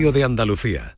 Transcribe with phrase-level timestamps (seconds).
[0.00, 0.96] de Andalucía.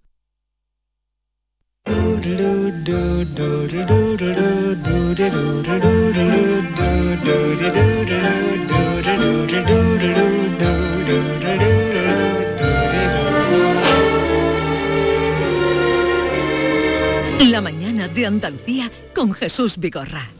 [17.50, 20.30] La mañana de Andalucía con Jesús Vigorra.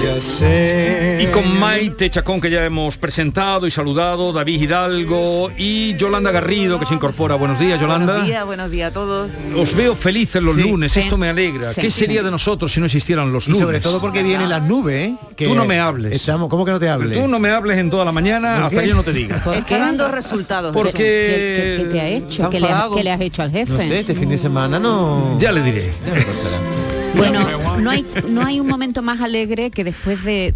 [0.00, 6.78] Y con Maite Chacón, que ya hemos presentado y saludado, David Hidalgo y Yolanda Garrido,
[6.78, 7.34] que se incorpora.
[7.34, 8.12] Buenos días, Yolanda.
[8.12, 9.30] Buenos días, buenos días a todos.
[9.56, 11.00] Os veo felices los Sí, lunes, sí.
[11.00, 11.72] esto me alegra.
[11.72, 11.80] Sí.
[11.80, 13.64] ¿Qué sería de nosotros si no existieran los Y lunes?
[13.64, 15.14] sobre todo porque vienen las nubes, ¿eh?
[15.36, 16.14] Que Tú no me hables.
[16.14, 17.12] Estamos, ¿Cómo que no te hables?
[17.20, 19.42] Tú no me hables en toda la mañana ¿Por hasta que yo no te diga.
[19.56, 20.72] Está dando resultados.
[20.72, 22.42] Porque- ¿Qué, qué- qué te ha hecho?
[22.42, 22.94] ¿Tan ¿Qué le, has- enfadado?
[22.96, 23.72] qué le has hecho al jefe?
[23.72, 25.36] No sé, este fin de semana no...
[25.40, 25.90] Ya le diré.
[26.06, 26.87] Ya.
[27.16, 30.54] Bueno, no hay, no hay un momento más alegre que después de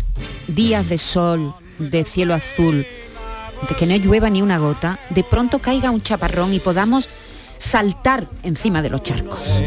[0.48, 2.87] días de sol, de cielo azul,
[3.69, 7.09] de que no llueva ni una gota, de pronto caiga un chaparrón y podamos
[7.59, 9.63] saltar encima de los charcos.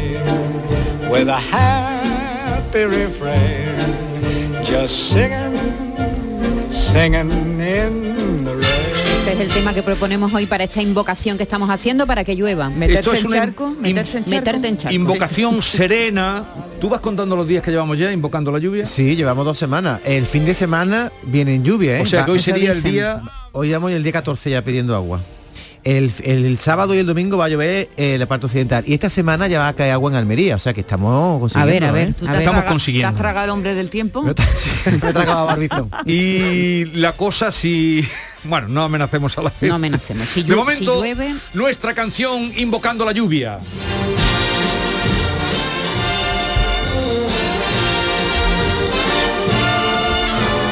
[4.66, 8.25] just singing, singing in.
[9.26, 12.36] Este es el tema que proponemos hoy para esta invocación que estamos haciendo para que
[12.36, 12.70] llueva.
[12.80, 13.96] Esto es una in-
[14.26, 14.94] Meterte en charco.
[14.94, 16.44] Invocación serena.
[16.80, 18.86] ¿Tú vas contando los días que llevamos ya invocando la lluvia?
[18.86, 20.00] Sí, llevamos dos semanas.
[20.04, 22.02] El fin de semana viene en lluvia, ¿eh?
[22.02, 23.20] O sea que hoy sería el día-
[23.52, 25.20] Hoy damos el día 14 ya pidiendo agua.
[25.82, 28.84] El, el sábado y el domingo va a llover eh, la parte occidental.
[28.86, 30.54] Y esta semana ya va a caer agua en Almería.
[30.56, 31.72] O sea que estamos consiguiendo.
[31.72, 32.14] ver, a ver, ¿eh?
[32.18, 33.08] ¿Tú te has Estamos traga- consiguiendo.
[33.08, 34.22] ¿Te has tragado el hombre del tiempo?
[34.24, 35.90] Me he tragado a Barbizón.
[36.04, 38.06] Y la cosa si...
[38.48, 39.68] Bueno, no amenacemos a la gente.
[39.68, 40.28] No amenacemos.
[40.28, 43.58] Si, De momento, si llueve, nuestra canción Invocando la lluvia.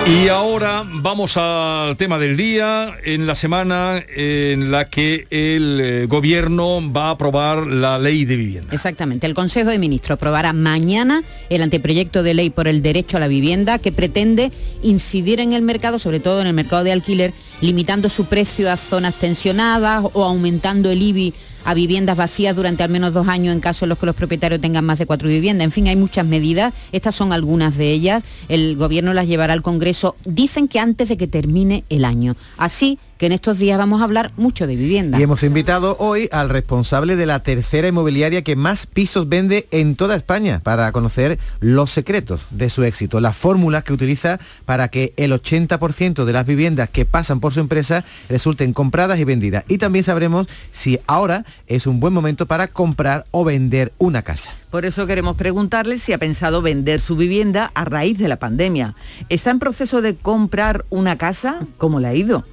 [0.07, 6.07] Y ahora vamos al tema del día, en la semana en la que el eh,
[6.07, 8.69] gobierno va a aprobar la ley de vivienda.
[8.75, 9.27] Exactamente.
[9.27, 13.29] El Consejo de Ministros aprobará mañana el anteproyecto de ley por el derecho a la
[13.29, 17.33] vivienda que pretende incidir en el mercado, sobre todo en el mercado de alquiler,
[17.63, 21.33] limitando su precio a zonas tensionadas o aumentando el IBI
[21.65, 24.61] a viviendas vacías durante al menos dos años en caso en los que los propietarios
[24.61, 25.65] tengan más de cuatro viviendas.
[25.65, 26.75] En fin, hay muchas medidas.
[26.93, 28.25] Estas son algunas de ellas.
[28.49, 30.17] El gobierno las llevará al Congreso.
[30.25, 32.37] Dicen que antes de que termine el año.
[32.57, 35.19] Así que en estos días vamos a hablar mucho de vivienda.
[35.19, 39.97] Y hemos invitado hoy al responsable de la tercera inmobiliaria que más pisos vende en
[39.97, 45.15] toda España para conocer los secretos de su éxito, las fórmulas que utiliza para que
[45.17, 49.65] el 80% de las viviendas que pasan por su empresa resulten compradas y vendidas.
[49.69, 54.53] Y también sabremos si ahora es un buen momento para comprar o vender una casa.
[54.71, 58.97] Por eso queremos preguntarle si ha pensado vender su vivienda a raíz de la pandemia.
[59.31, 61.61] ¿Está en proceso de comprar una casa?
[61.79, 62.45] ¿Cómo le ha ido?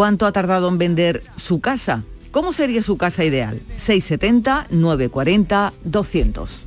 [0.00, 2.04] ¿Cuánto ha tardado en vender su casa?
[2.30, 3.60] ¿Cómo sería su casa ideal?
[3.76, 6.66] 670 940 200.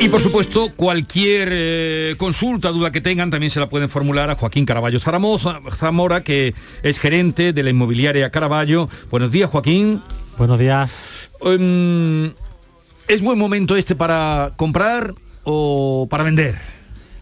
[0.00, 4.34] Y por supuesto, cualquier eh, consulta, duda que tengan, también se la pueden formular a
[4.34, 6.52] Joaquín Caraballo Zaramoza- Zamora, que
[6.82, 8.88] es gerente de la inmobiliaria Caraballo.
[9.12, 10.00] Buenos días, Joaquín.
[10.36, 11.30] Buenos días.
[11.42, 12.32] Em,
[13.06, 16.56] ¿Es buen momento este para comprar o para vender?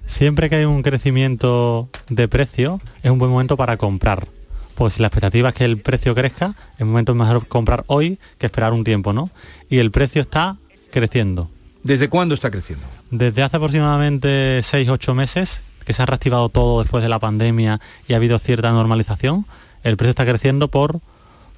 [0.07, 4.29] Siempre que hay un crecimiento de precio, es un buen momento para comprar.
[4.75, 8.19] Pues si la expectativa es que el precio crezca, es un momento mejor comprar hoy
[8.39, 9.31] que esperar un tiempo, ¿no?
[9.69, 10.57] Y el precio está
[10.91, 11.51] creciendo.
[11.83, 12.87] ¿Desde cuándo está creciendo?
[13.11, 18.13] Desde hace aproximadamente 6-8 meses, que se ha reactivado todo después de la pandemia y
[18.13, 19.47] ha habido cierta normalización,
[19.83, 21.01] el precio está creciendo por,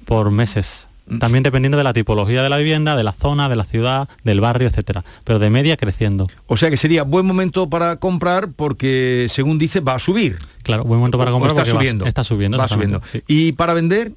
[0.05, 0.87] por meses.
[1.19, 4.41] También dependiendo de la tipología de la vivienda, de la zona, de la ciudad, del
[4.41, 5.03] barrio, etcétera.
[5.23, 6.27] Pero de media creciendo.
[6.47, 10.39] O sea que sería buen momento para comprar porque, según dice, va a subir.
[10.63, 12.05] Claro, buen momento para O- o comprar está porque va- subiendo.
[12.05, 12.57] está subiendo.
[12.57, 13.01] Va subiendo.
[13.05, 13.21] sí.
[13.27, 14.13] ¿Y para vender?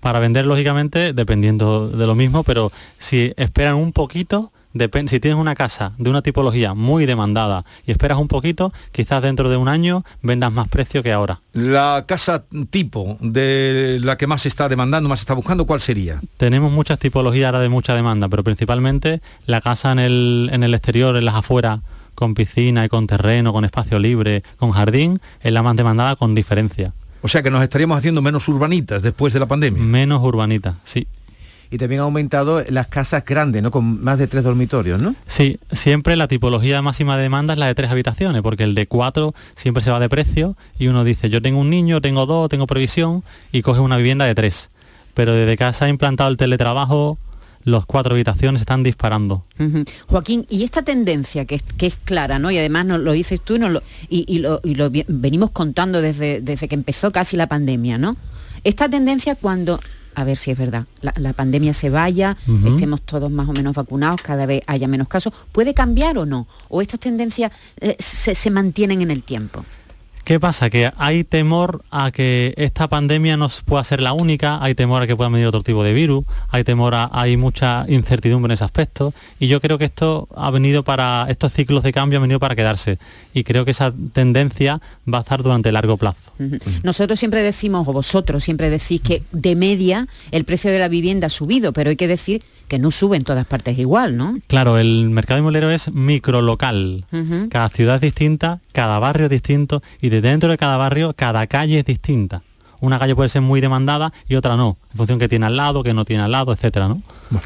[0.00, 5.40] Para vender, lógicamente, dependiendo de lo mismo, pero si esperan un poquito, depen- si tienes
[5.40, 9.68] una casa de una tipología muy demandada y esperas un poquito, quizás dentro de un
[9.68, 11.40] año vendas más precio que ahora.
[11.52, 15.80] La casa tipo de la que más se está demandando, más se está buscando, ¿cuál
[15.80, 16.20] sería?
[16.36, 20.74] Tenemos muchas tipologías ahora de mucha demanda, pero principalmente la casa en el, en el
[20.74, 21.80] exterior, en las afueras,
[22.14, 26.34] con piscina y con terreno, con espacio libre, con jardín, es la más demandada con
[26.34, 26.92] diferencia.
[27.22, 29.82] O sea que nos estaríamos haciendo menos urbanitas después de la pandemia.
[29.82, 31.06] Menos urbanita, sí.
[31.70, 33.70] Y también ha aumentado las casas grandes, ¿no?
[33.70, 35.14] Con más de tres dormitorios, ¿no?
[35.26, 38.86] Sí, siempre la tipología máxima de demanda es la de tres habitaciones, porque el de
[38.86, 42.48] cuatro siempre se va de precio y uno dice, yo tengo un niño, tengo dos,
[42.48, 43.22] tengo previsión
[43.52, 44.70] y coge una vivienda de tres.
[45.14, 47.18] Pero desde que se ha implantado el teletrabajo,
[47.62, 49.44] los cuatro habitaciones están disparando.
[50.08, 52.50] Joaquín, y esta tendencia que es, que es clara, ¿no?
[52.50, 55.04] Y además nos lo dices tú y, nos lo, y, y lo, y lo vi-
[55.06, 58.16] venimos contando desde, desde que empezó casi la pandemia, ¿no?
[58.64, 59.78] Esta tendencia cuando,
[60.20, 62.36] a ver si es verdad, la, la pandemia se vaya,
[62.66, 66.46] estemos todos más o menos vacunados, cada vez haya menos casos, ¿puede cambiar o no?
[66.68, 69.64] ¿O estas tendencias eh, se, se mantienen en el tiempo?
[70.30, 70.70] ¿Qué pasa?
[70.70, 75.08] Que hay temor a que esta pandemia no pueda ser la única, hay temor a
[75.08, 78.62] que pueda venir otro tipo de virus, hay temor a, hay mucha incertidumbre en ese
[78.62, 82.38] aspecto y yo creo que esto ha venido para, estos ciclos de cambio han venido
[82.38, 83.00] para quedarse
[83.34, 84.80] y creo que esa tendencia
[85.12, 86.30] va a estar durante largo plazo.
[86.84, 91.26] Nosotros siempre decimos, o vosotros siempre decís que de media el precio de la vivienda
[91.26, 94.38] ha subido, pero hay que decir que no sube en todas partes igual, ¿no?
[94.46, 97.04] Claro, el mercado inmobiliario es microlocal.
[97.10, 97.48] Ujú.
[97.48, 101.46] Cada ciudad es distinta, cada barrio es distinto y de dentro de cada barrio cada
[101.46, 102.42] calle es distinta.
[102.80, 105.82] Una calle puede ser muy demandada y otra no, en función que tiene al lado,
[105.82, 107.02] que no tiene al lado, etcétera, ¿no?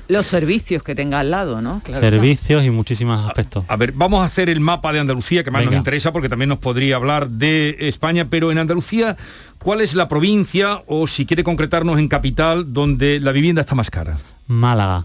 [0.06, 1.80] Los servicios que tenga al lado, ¿no?
[1.84, 2.16] Claro está.
[2.16, 3.64] Servicios y muchísimos aspectos.
[3.66, 6.50] A ver, vamos a hacer el mapa de Andalucía, que más nos interesa porque también
[6.50, 9.16] nos podría hablar de España, pero en Andalucía,
[9.58, 13.90] ¿cuál es la provincia o si quiere concretarnos en capital donde la vivienda está más
[13.90, 14.18] cara?
[14.46, 15.04] Málaga.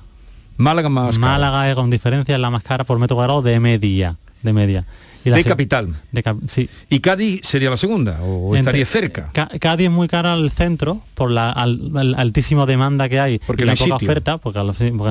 [0.57, 1.19] Málaga más cara.
[1.19, 4.85] Málaga es con diferencia la más cara por metro cuadrado de media, de media.
[5.25, 5.95] Y De capital.
[6.11, 6.69] de cap- sí.
[6.89, 9.29] ¿Y Cádiz sería la segunda o Entre- estaría cerca?
[9.33, 13.39] Ca- Cádiz es muy cara al centro por la al- al- altísima demanda que hay
[13.39, 14.07] Porque y no la hay poca sitio.
[14.07, 14.59] oferta, porque,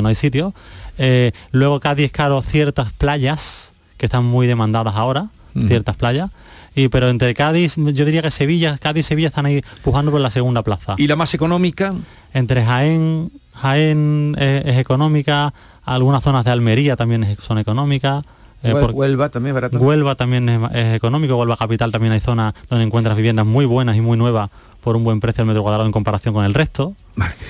[0.02, 0.54] no hay sitio.
[0.96, 5.68] Eh, luego Cádiz es caro ciertas playas que están muy demandadas ahora, Ujú.
[5.68, 6.30] ciertas playas.
[6.74, 10.20] Y pero entre Cádiz, yo diría que Sevilla, Cádiz y Sevilla están ahí pujando por
[10.20, 10.94] la segunda plaza.
[10.96, 11.94] ¿Y la más económica?
[12.32, 15.52] Entre Jaén, Jaén es económica,
[15.84, 18.24] algunas zonas de Almería también es- son económicas.
[18.62, 19.78] Eh, Huelva también es barato.
[19.78, 23.96] Huelva también es, es económico, Huelva Capital también hay zonas donde encuentras viviendas muy buenas
[23.96, 24.50] y muy nuevas
[24.82, 26.94] por un buen precio al metro cuadrado en comparación con el resto.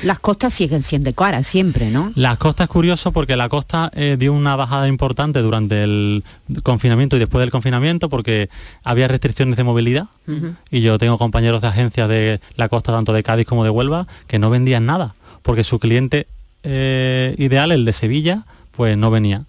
[0.03, 2.11] Las costas siguen siendo caras siempre, ¿no?
[2.15, 6.25] La costa es curioso porque la costa eh, dio una bajada importante durante el
[6.63, 8.49] confinamiento y después del confinamiento porque
[8.83, 10.07] había restricciones de movilidad
[10.71, 14.07] y yo tengo compañeros de agencias de la costa tanto de Cádiz como de Huelva
[14.27, 16.27] que no vendían nada porque su cliente
[16.63, 19.45] eh, ideal, el de Sevilla, pues no venía.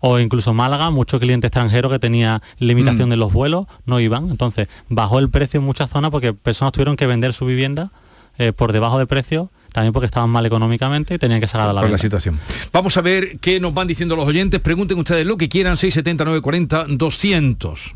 [0.00, 3.10] O incluso Málaga, mucho cliente extranjero que tenía limitación Mm.
[3.10, 4.30] de los vuelos, no iban.
[4.30, 7.90] Entonces bajó el precio en muchas zonas porque personas tuvieron que vender su vivienda
[8.38, 11.72] eh, por debajo de precio, también porque estaban mal económicamente y tenían que sacar a
[11.72, 12.38] la por la situación.
[12.72, 14.60] Vamos a ver qué nos van diciendo los oyentes.
[14.60, 17.94] Pregunten ustedes lo que quieran, 679 40 200.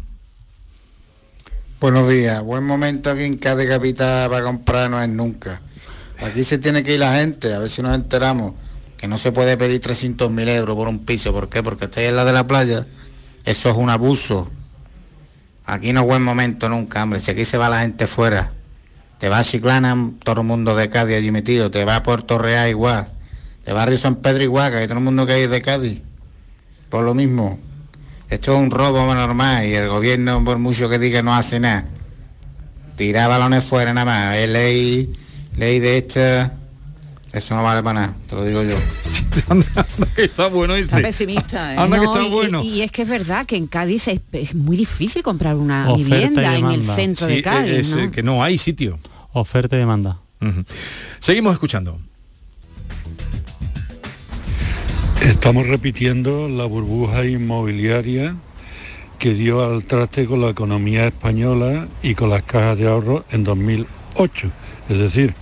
[1.80, 5.60] Buenos días, buen momento aquí en Cádiz Capital para comprar no es nunca.
[6.20, 8.54] Aquí se tiene que ir la gente, a ver si nos enteramos
[9.02, 11.32] que no se puede pedir 300.000 euros por un piso.
[11.32, 11.60] ¿Por qué?
[11.60, 12.86] Porque está en la de la playa.
[13.44, 14.48] Eso es un abuso.
[15.66, 17.18] Aquí no es buen momento nunca, hombre.
[17.18, 18.52] Si aquí se va la gente fuera.
[19.18, 21.68] Te va a Chiclana, todo el mundo de Cádiz allí metido.
[21.68, 23.06] Te va a Puerto Real igual.
[23.64, 25.60] Te va a Río San Pedro igual, que hay todo el mundo que hay de
[25.60, 26.00] Cádiz.
[26.88, 27.58] Por lo mismo.
[28.30, 31.86] Esto es un robo normal y el gobierno, por mucho que diga, no hace nada.
[32.94, 34.36] Tirar balones fuera nada más.
[34.36, 35.12] Es ley,
[35.56, 36.61] ley de esta.
[37.32, 38.76] Eso no vale para nada, te lo digo yo.
[40.22, 40.96] está bueno este.
[40.96, 41.78] Está pesimista, ¿eh?
[41.78, 42.62] Anda que No, está y, bueno.
[42.62, 45.90] y- y es que es verdad que en Cádiz es, es muy difícil comprar una
[45.90, 48.10] Oferta vivienda en el centro Sí, de Cádiz, es, ¿no?
[48.10, 48.98] que no hay sitio.
[49.32, 50.18] Oferta y demanda.
[51.20, 51.98] Seguimos escuchando.
[55.22, 58.34] Estamos repitiendo la burbuja inmobiliaria
[59.18, 63.44] que dio al traste con la economía española y con las cajas de ahorro en
[63.44, 64.50] 2008.
[64.88, 65.34] Es decir,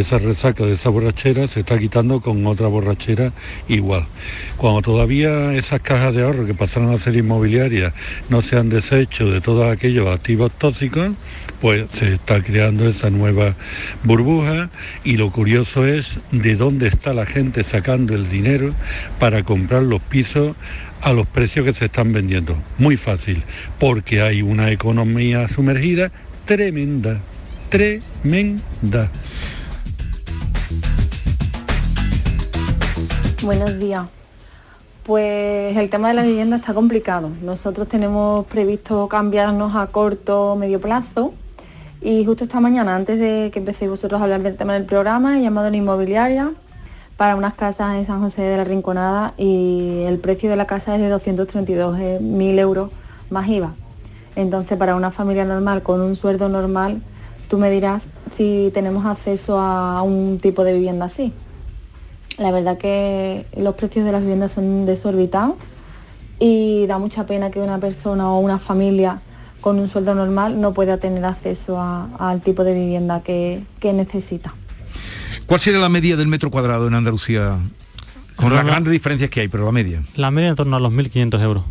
[0.00, 3.32] esa resaca de esa borrachera se está quitando con otra borrachera
[3.68, 4.06] igual.
[4.56, 7.92] Cuando todavía esas cajas de ahorro que pasaron a ser inmobiliarias
[8.28, 11.12] no se han deshecho de todos aquellos activos tóxicos,
[11.60, 13.56] pues se está creando esa nueva
[14.02, 14.70] burbuja
[15.04, 18.74] y lo curioso es de dónde está la gente sacando el dinero
[19.18, 20.56] para comprar los pisos
[21.00, 22.56] a los precios que se están vendiendo.
[22.78, 23.42] Muy fácil,
[23.78, 26.10] porque hay una economía sumergida
[26.44, 27.20] tremenda,
[27.68, 29.10] tremenda.
[33.44, 34.06] Buenos días.
[35.02, 37.28] Pues el tema de la vivienda está complicado.
[37.42, 41.34] Nosotros tenemos previsto cambiarnos a corto o medio plazo
[42.00, 45.38] y justo esta mañana, antes de que empecéis vosotros a hablar del tema del programa,
[45.38, 46.52] he llamado a la inmobiliaria
[47.18, 50.94] para unas casas en San José de la Rinconada y el precio de la casa
[50.94, 52.90] es de 232.000 euros
[53.28, 53.74] más IVA.
[54.36, 57.02] Entonces, para una familia normal con un sueldo normal,
[57.50, 61.34] tú me dirás si tenemos acceso a un tipo de vivienda así.
[62.38, 65.54] La verdad que los precios de las viviendas son desorbitados
[66.40, 69.20] y da mucha pena que una persona o una familia
[69.60, 73.92] con un sueldo normal no pueda tener acceso a- al tipo de vivienda que, que
[73.92, 74.52] necesita.
[75.46, 77.58] ¿Cuál sería la media del metro cuadrado en Andalucía?
[78.36, 80.02] Con las grandes diferencias que hay, pero la media.
[80.16, 81.64] La media en torno a los 1.500 euros.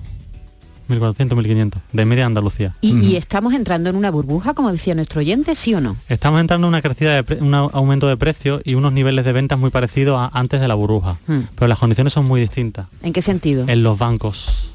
[0.90, 2.76] 1.400, 1.500, de media Andalucía.
[2.82, 5.96] Y, y estamos entrando en una burbuja, como decía nuestro oyente, ¿sí o no?
[6.10, 9.24] Estamos entrando en una crecida, de pre- un au- aumento de precios y unos niveles
[9.26, 11.18] de ventas muy parecidos a antes de la burbuja.
[11.28, 11.42] Hmm.
[11.56, 12.88] Pero las condiciones son muy distintas.
[13.02, 13.66] ¿En qué sentido?
[13.68, 14.72] En los bancos.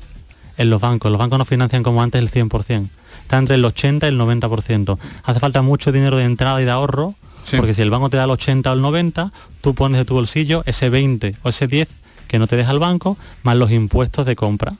[0.56, 1.10] En los bancos.
[1.12, 2.88] Los bancos no financian como antes el 100%.
[3.22, 4.98] Está entre el 80 y el 90%.
[5.24, 7.56] Hace falta mucho dinero de entrada y de ahorro, Sí.
[7.56, 10.14] porque si el banco te da el 80 o el 90, tú pones de tu
[10.14, 11.88] bolsillo ese 20 o ese 10
[12.26, 14.72] que no te deja el banco, más los impuestos de compra.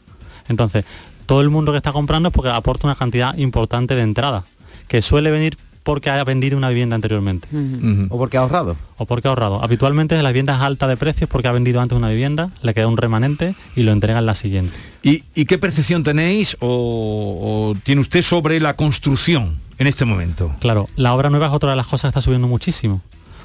[0.49, 0.85] Entonces,
[1.29, 4.43] todo el mundo que está comprando es porque aporta una cantidad importante de entrada,
[4.89, 7.49] que suele venir porque haya vendido una vivienda anteriormente
[8.11, 8.77] O porque ha ahorrado.
[8.99, 9.63] o porque ha ahorrado.
[9.63, 12.89] Habitualmente de las viviendas altas de precios porque ha vendido antes una vivienda, le queda
[12.89, 14.73] un remanente y lo entrega en la siguiente.
[15.03, 20.55] ¿Y, y qué percepción tenéis o, o tiene usted sobre la construcción en este momento?
[20.61, 23.01] Claro, la obra nueva es otra de las cosas que está subiendo muchísimo,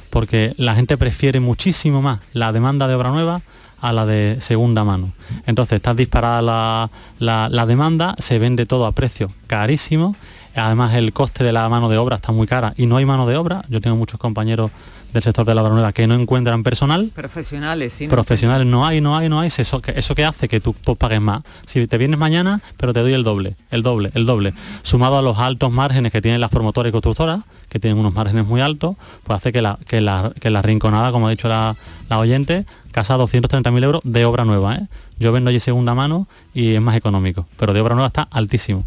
[0.10, 3.42] porque la gente prefiere muchísimo más la demanda de obra nueva
[3.84, 5.12] a la de segunda mano.
[5.46, 10.16] Entonces está disparada la, la- la demanda, se vende todo a precio carísimo,
[10.56, 13.26] además el coste de la mano de obra está muy cara y no hay mano
[13.28, 13.64] de obra.
[13.70, 14.72] Yo tengo muchos compañeros
[15.14, 18.08] del sector de la obra nueva que no encuentran personal Profesionales, sí.
[18.08, 20.98] profesionales no hay, no hay, no hay, eso que, eso que hace que tú pues,
[20.98, 21.44] pagues más.
[21.66, 24.54] Si te vienes mañana, pero te doy el doble, el doble, el doble.
[24.82, 28.46] Sumado a los altos márgenes que tienen las promotoras y constructoras, que tienen unos márgenes
[28.46, 31.76] muy altos, pues hace que la, que la, que la rinconada, como ha dicho la,
[32.10, 34.76] la oyente, casa 230.000 euros de obra nueva.
[34.76, 34.88] ¿eh?
[35.20, 38.84] Yo vendo allí segunda mano y es más económico, pero de obra nueva está altísimo.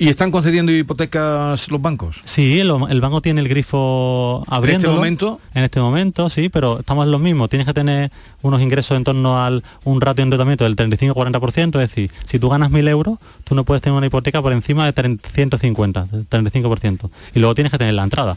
[0.00, 2.16] ¿Y están concediendo hipotecas los bancos?
[2.24, 4.92] Sí, lo- el banco tiene el grifo abriendo.
[4.92, 5.40] momento?
[5.54, 7.48] En este momento, sí, pero estamos en lo mismo.
[7.48, 8.12] Tienes que tener
[8.42, 12.48] unos ingresos en torno al un ratio de endeudamiento del 35-40%, es decir, si tú
[12.48, 16.28] ganas 1.000 euros, tú no puedes tener una hipoteca por encima de 30 150, del
[16.28, 17.10] 35%.
[17.34, 18.36] Y luego tienes que tener la entrada.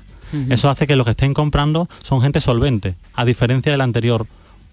[0.50, 4.26] Eso hace que los que estén comprando son gente solvente, a diferencia del anterior.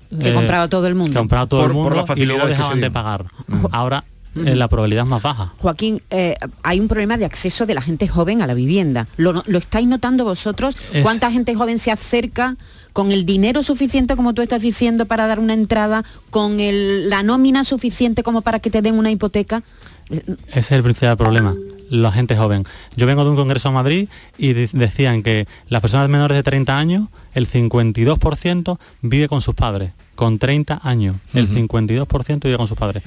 [0.09, 1.19] Que eh, compraba todo el Que mundo.
[1.21, 3.27] compraba todo Por- el mundo y luego que dejaban de pagar.
[3.73, 4.05] Ahora
[4.37, 5.53] eh, la probabilidad es más baja.
[5.59, 9.07] Joaquín, eh, hay un problema de acceso de la gente joven a la vivienda.
[9.17, 10.77] ¿Lo, lo estáis notando vosotros?
[10.93, 12.57] Es- ¿Cuánta gente joven se acerca
[12.93, 17.23] con el dinero suficiente, como tú estás diciendo, para dar una entrada, con el- la
[17.23, 19.63] nómina suficiente como para que te den una hipoteca?
[20.11, 21.55] Ese es el principal problema,
[21.91, 22.65] la gente joven.
[22.97, 24.09] Yo vengo de un congreso a Madrid
[24.39, 29.55] y de- decían que las personas menores de 30 años, el 52% vive con sus
[29.55, 29.93] padres.
[30.15, 33.03] Con 30 años, el 52% vive con sus padres.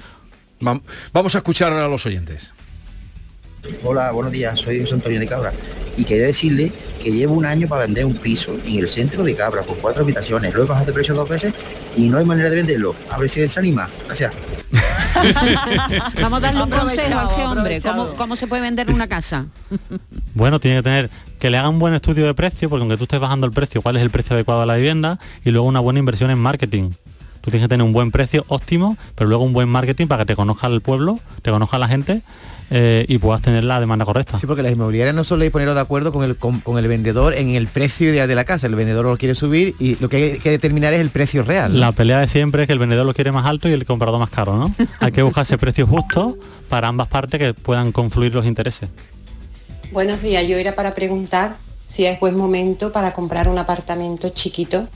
[0.62, 0.82] Vam-
[1.14, 2.52] Vamos a escuchar a los oyentes.
[3.84, 5.54] Hola, buenos días, soy José Antonio de Cabra
[5.96, 6.72] y quería decirle
[7.04, 10.04] que llevo un año para vender un piso en el centro de Cabra con cuatro
[10.04, 11.54] habitaciones, lo he bajado de precio dos veces
[11.96, 12.96] y no hay manera de venderlo.
[13.12, 13.88] A ver si se anima.
[14.08, 14.34] Gracias.
[16.22, 17.76] Vamos a darle un consejo a este hombre.
[17.78, 18.06] aprovechado.
[18.08, 19.46] ¿Cómo, cómo se puede vender una casa?
[20.34, 23.04] Bueno, tiene que tener que le hagan un buen estudio de precio, porque aunque tú
[23.04, 25.82] estés bajando el precio, cuál es el precio adecuado a la vivienda, y luego una
[25.82, 26.92] buena inversión en marketing.
[27.42, 30.28] Tú tienes que tener un buen precio óptimo, pero luego un buen marketing para que
[30.28, 32.22] te conozca el pueblo, te conozca la gente
[32.70, 34.40] eh, y puedas tener la demanda correcta.
[34.40, 36.78] Sí, porque las inmobiliarias no solo hay que ponerlo de acuerdo con el, con, con
[36.78, 38.68] el vendedor en el precio ideal de la casa.
[38.68, 41.74] El vendedor lo quiere subir y lo que hay que determinar es el precio real.
[41.74, 41.80] ¿no?
[41.80, 44.20] La pelea de siempre es que el vendedor lo quiere más alto y el comprador
[44.20, 44.74] más caro, ¿no?
[45.00, 46.38] Hay que buscar ese precio justo
[46.70, 48.90] para ambas partes que puedan confluir los intereses.
[49.92, 51.58] Buenos días, yo era para preguntar
[51.90, 54.88] si es buen momento para comprar un apartamento chiquito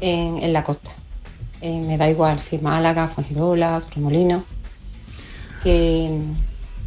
[0.00, 0.90] en, en la costa.
[1.66, 4.44] Eh, me da igual si Málaga, Fuengirola, Torremolinos,
[5.64, 6.20] que,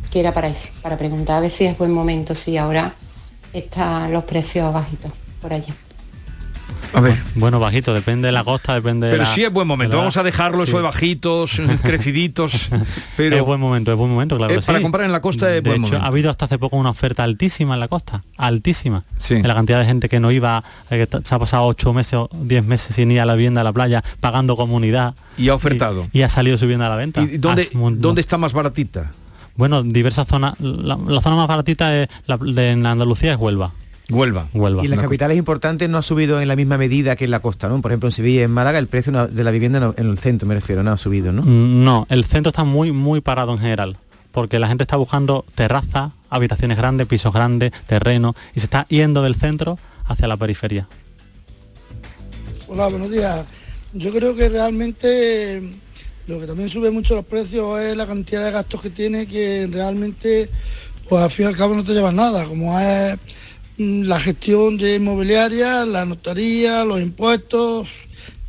[0.10, 2.94] que era para eso, para preguntar a ver si es buen momento, si ahora
[3.52, 5.76] están los precios bajitos por allá.
[6.94, 7.16] A ver.
[7.36, 9.96] Bueno, bajito, depende de la costa, depende de Pero sí es buen momento.
[9.96, 10.78] la- Vamos a dejarlo eso Sí.
[10.78, 11.52] de bajitos,
[11.84, 12.70] creciditos.
[13.16, 14.54] Pero es buen momento, es buen momento, claro.
[14.54, 14.82] Eh, que para sí.
[14.84, 16.06] comprar en la costa es De buen hecho, momento.
[16.06, 19.04] ha habido hasta hace poco una oferta altísima en la costa, altísima.
[19.18, 19.36] Sí.
[19.36, 22.14] De la cantidad de gente que no iba, eh, que se ha pasado ocho meses
[22.16, 25.14] o diez meses sin ir a la vivienda a la playa, pagando comunidad.
[25.38, 26.08] Y ha ofertado.
[26.12, 27.22] Y, y ha salido su vivienda a la venta.
[27.22, 29.12] ¿Y dónde, dónde está más baratita?
[29.56, 30.54] Bueno, diversas zonas.
[30.60, 33.72] La, la zona más baratita es la, de en Andalucía es Huelva.
[34.10, 34.48] Huelva.
[34.54, 34.82] Huelva.
[34.82, 37.42] Y en las capitales importantes no ha subido en la misma medida que en la
[37.42, 37.80] costa, ¿no?
[37.82, 40.18] Por ejemplo, en Sevilla y en Málaga el precio de la vivienda no- en el
[40.18, 41.44] centro, me refiero, no ha subido, ¿no?
[41.44, 43.98] Mm, No, el centro está muy, muy parado en general,
[44.32, 49.22] porque la gente está buscando terraza, habitaciones grandes, pisos grandes, terreno, y se está yendo
[49.22, 50.88] del centro hacia la periferia.
[52.68, 53.46] Hola, buenos días.
[53.94, 55.62] Yo creo que realmente
[56.28, 59.68] lo que también sube mucho los precios es la cantidad de gastos que tiene que
[59.72, 60.50] realmente,
[61.08, 63.18] pues al fin y al cabo no te llevas nada, como es
[63.80, 67.88] la gestión de inmobiliaria, la notaría, los impuestos,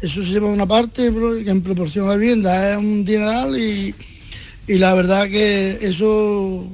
[0.02, 3.94] eso se lleva una parte en proporción a la vivienda es un dineral y,
[4.66, 6.66] y la verdad que eso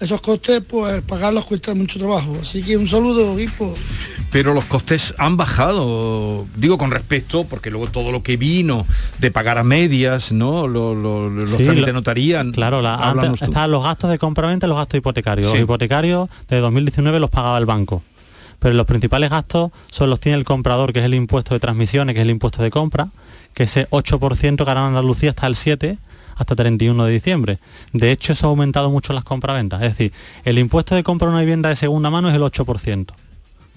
[0.00, 2.36] esos costes, pues pagarlos cuesta mucho trabajo.
[2.40, 3.74] Así que un saludo, equipo.
[4.30, 8.84] pero los costes han bajado, digo con respecto, porque luego todo lo que vino
[9.18, 10.66] de pagar a medias, ¿no?
[10.68, 12.52] Lo- lo- los Sí, trámites lo- notarían.
[12.52, 13.44] Claro, la, antes tú.
[13.46, 15.48] estaban los gastos de compraventa y los gastos hipotecarios.
[15.48, 15.54] Sí.
[15.54, 18.02] Los hipotecarios de 2019 los pagaba el banco.
[18.58, 22.14] Pero los principales gastos son los tiene el comprador, que es el impuesto de transmisiones,
[22.14, 23.08] que es el impuesto de compra,
[23.54, 25.98] que ese 8% que ahora en Andalucía está el 7
[26.36, 27.58] hasta 31 de diciembre.
[27.92, 29.82] De hecho, eso ha aumentado mucho las compraventas.
[29.82, 30.12] Es decir,
[30.44, 33.06] el impuesto de compra de una vivienda de segunda mano es el 8%.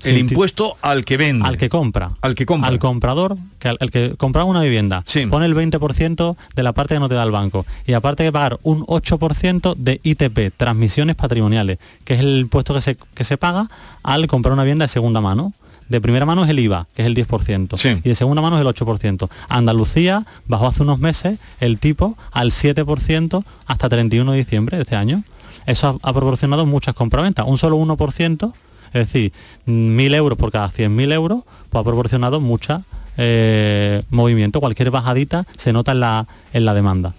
[0.03, 1.45] El Sí, impuesto al que vende.
[1.45, 2.11] al que compra.
[2.21, 2.69] Al que compra.
[2.69, 6.93] Al comprador, que al, el que compra una vivienda, pone el 20% de la parte
[6.95, 7.65] que no te da el banco.
[7.85, 12.79] Y aparte que pagar un 8% de ITP, transmisiones patrimoniales, que es el impuesto que
[12.79, 13.69] se, que se paga
[14.01, 15.51] al comprar una vivienda de segunda mano.
[15.89, 18.01] De primera mano es el IVA, que es el 10%.
[18.03, 19.27] Y de segunda mano es el 8%.
[19.50, 24.96] Andalucía bajó hace unos meses el tipo al 7% hasta 31 de diciembre de este
[24.96, 25.24] año.
[25.65, 27.46] Eso ha, ha proporcionado muchas compraventas.
[27.48, 28.53] Un solo 1%,
[28.93, 29.34] es decir,
[29.65, 32.84] 1.000 euros por cada 100.000 euros, pues ha proporcionado mucha
[33.17, 34.60] eh, movimiento.
[34.60, 37.15] Cualquier bajadita se nota en la, en la demanda.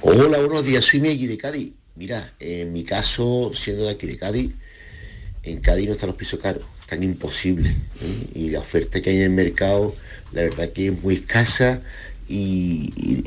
[0.00, 1.72] Hola, buenos días, soy Miguel de Cádiz.
[1.94, 4.52] Mira, en mi caso, siendo de aquí de Cádiz,
[5.42, 7.72] en Cádiz no están los pisos caros, están imposibles.
[8.00, 8.28] ¿eh?
[8.34, 9.94] Y la oferta que hay en el mercado,
[10.32, 11.82] la verdad que es muy escasa
[12.28, 13.24] y,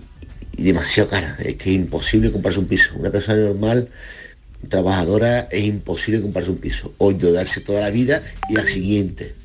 [0.57, 1.37] demasiado cara.
[1.43, 2.95] Es que es imposible comprarse un piso.
[2.95, 3.89] Una persona normal,
[4.69, 6.93] trabajadora, es imposible comprarse un piso.
[6.97, 9.35] O endeudarse toda la vida y la siguiente.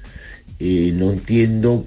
[0.61, 1.87] Eh, no entiendo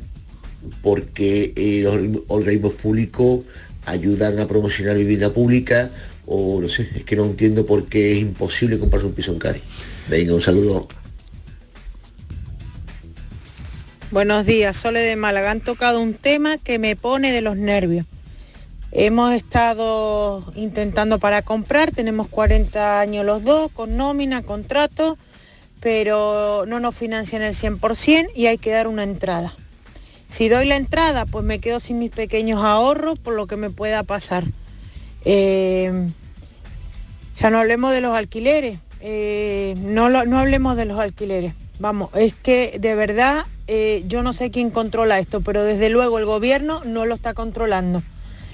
[0.82, 1.96] por qué eh, los
[2.28, 3.42] organismos públicos
[3.86, 5.92] ayudan a promocionar vivienda pública
[6.26, 9.40] o no sé, es que no entiendo por qué es imposible comprarse un piso en
[9.40, 9.62] Cádiz.
[10.08, 10.88] Venga, un saludo.
[14.12, 15.52] Buenos días, Sole de Málaga.
[15.52, 18.06] Han tocado un tema que me pone de los nervios.
[18.92, 25.18] Hemos estado intentando para comprar, tenemos 40 años los dos, con nómina, contrato,
[25.80, 29.56] pero no nos financian el 100% y hay que dar una entrada.
[30.28, 33.72] Si doy la entrada, pues me quedo sin mis pequeños ahorros por lo que me
[33.72, 34.44] pueda pasar.
[35.26, 36.08] Eh,
[37.40, 41.54] ya no hablemos de los alquileres, eh, no, lo- hablemos de los alquileres.
[41.80, 46.20] Vamos, es que de verdad eh, yo no sé quién controla esto, pero desde luego
[46.20, 48.02] el gobierno no lo está controlando.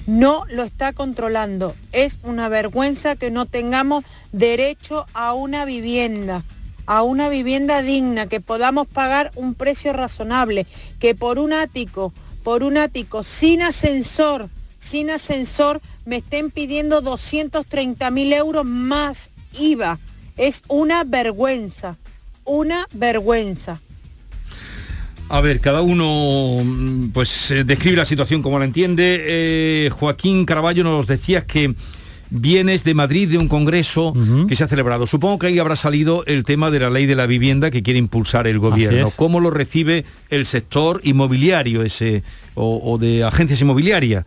[0.08, 1.76] No lo está controlando.
[1.92, 6.44] Es una vergüenza que no tengamos derecho a una vivienda,
[6.88, 10.66] a una vivienda digna, que podamos pagar un precio razonable,
[11.00, 12.12] que por un ático,
[12.44, 20.00] por un ático sin ascensor, sin ascensor, me estén pidiendo 230 mil euros más IVA.
[20.40, 21.98] Es una vergüenza,
[22.46, 23.82] una vergüenza.
[25.28, 29.18] A ver, cada uno mm, pues eh, describe la situación como la entiende.
[29.20, 31.76] Eh, Joaquín Caraballo nos decías que
[32.30, 34.14] vienes de Madrid de un congreso
[34.48, 35.08] que se ha celebrado.
[35.08, 38.00] Supongo que ahí habrá salido el tema de la ley de la vivienda que quiere
[38.00, 39.12] impulsar el gobierno.
[39.18, 42.24] ¿Cómo lo recibe el sector inmobiliario ese
[42.56, 44.24] o, o de agencias inmobiliarias?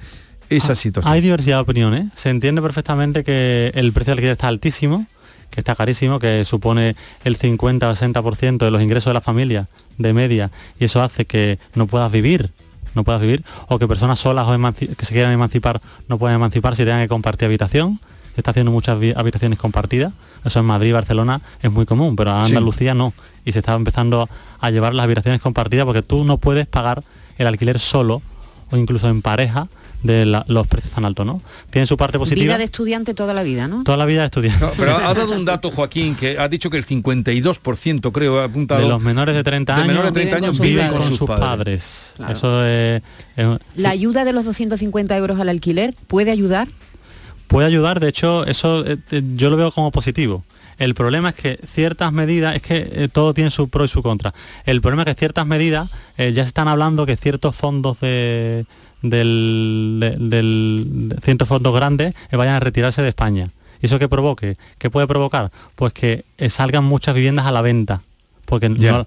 [0.50, 1.10] Esa situación.
[1.10, 2.06] Hay diversidad de opiniones.
[2.14, 5.06] Se entiende perfectamente que el precio del alquiler está altísimo,
[5.52, 9.68] que está carísimo, que supone el 50 o 60% de los ingresos de la familia
[9.98, 12.50] de media y eso hace que no puedas vivir
[12.94, 16.74] no puedas vivir o que personas solas o que se quieran emancipar no puedan emancipar
[16.76, 17.98] si tengan que compartir habitación.
[18.34, 20.12] Se está haciendo muchas habitaciones compartidas.
[20.44, 22.52] Eso en Madrid y Barcelona es muy común pero en Sí.
[22.52, 23.12] Andalucía no.
[23.44, 24.28] Y se está empezando
[24.60, 27.02] a llevar las habitaciones compartidas porque tú no puedes pagar
[27.38, 28.20] el alquiler solo
[28.70, 29.68] o incluso en pareja
[30.02, 33.32] de la- los precios tan altos no tiene su parte positiva Vida de estudiante toda
[33.34, 33.84] la vida, ¿no?
[33.84, 36.76] toda la vida estudiando No, pero ha dado un dato, Joaquín, que ha dicho que
[36.76, 38.80] el 52%, creo, ha apuntado...
[38.82, 41.26] de los menores de 30 de años menores de 30 años viven viven con, sus
[41.28, 42.32] padres, Claro.
[42.32, 43.02] eso es,
[43.36, 46.68] es- La ayuda de los 250 euros al alquiler puede ayudar.
[47.46, 48.96] puede ayudar, de hecho, eso eh,
[49.34, 50.44] yo lo veo como positivo.
[50.78, 54.02] El problema es que ciertas medidas, es que eh, todo tiene su pro y su
[54.02, 54.32] contra.
[54.64, 58.64] El problema es que ciertas medidas, eh, ya se están hablando que ciertos fondos de,
[59.02, 63.48] del, de- del- de ciertos fondos grandes eh, vayan a retirarse de España.
[63.80, 64.56] ¿Y eso qué provoque?
[64.78, 65.50] ¿Qué puede provocar?
[65.74, 68.00] Pues que eh, salgan muchas viviendas a la venta.
[68.44, 69.06] Porque no-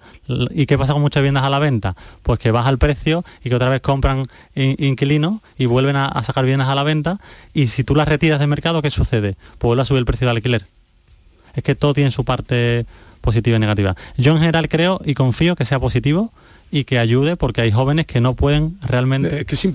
[0.51, 1.95] ¿Y qué pasa con muchas viviendas a la venta?
[2.23, 4.23] Pues que baja el precio y que otra vez compran
[4.55, 7.19] in- inquilinos y vuelven a, a sacar viviendas a la venta.
[7.53, 9.35] Y si tú las retiras del mercado, ¿qué sucede?
[9.59, 10.65] Pues vuelve a subir el precio del alquiler.
[11.53, 12.85] Es que todo tiene su parte
[13.21, 13.95] positiva y negativa.
[14.17, 16.33] Yo en general creo y confío que sea positivo
[16.71, 19.67] y que ayude porque hay jóvenes que no pueden realmente Es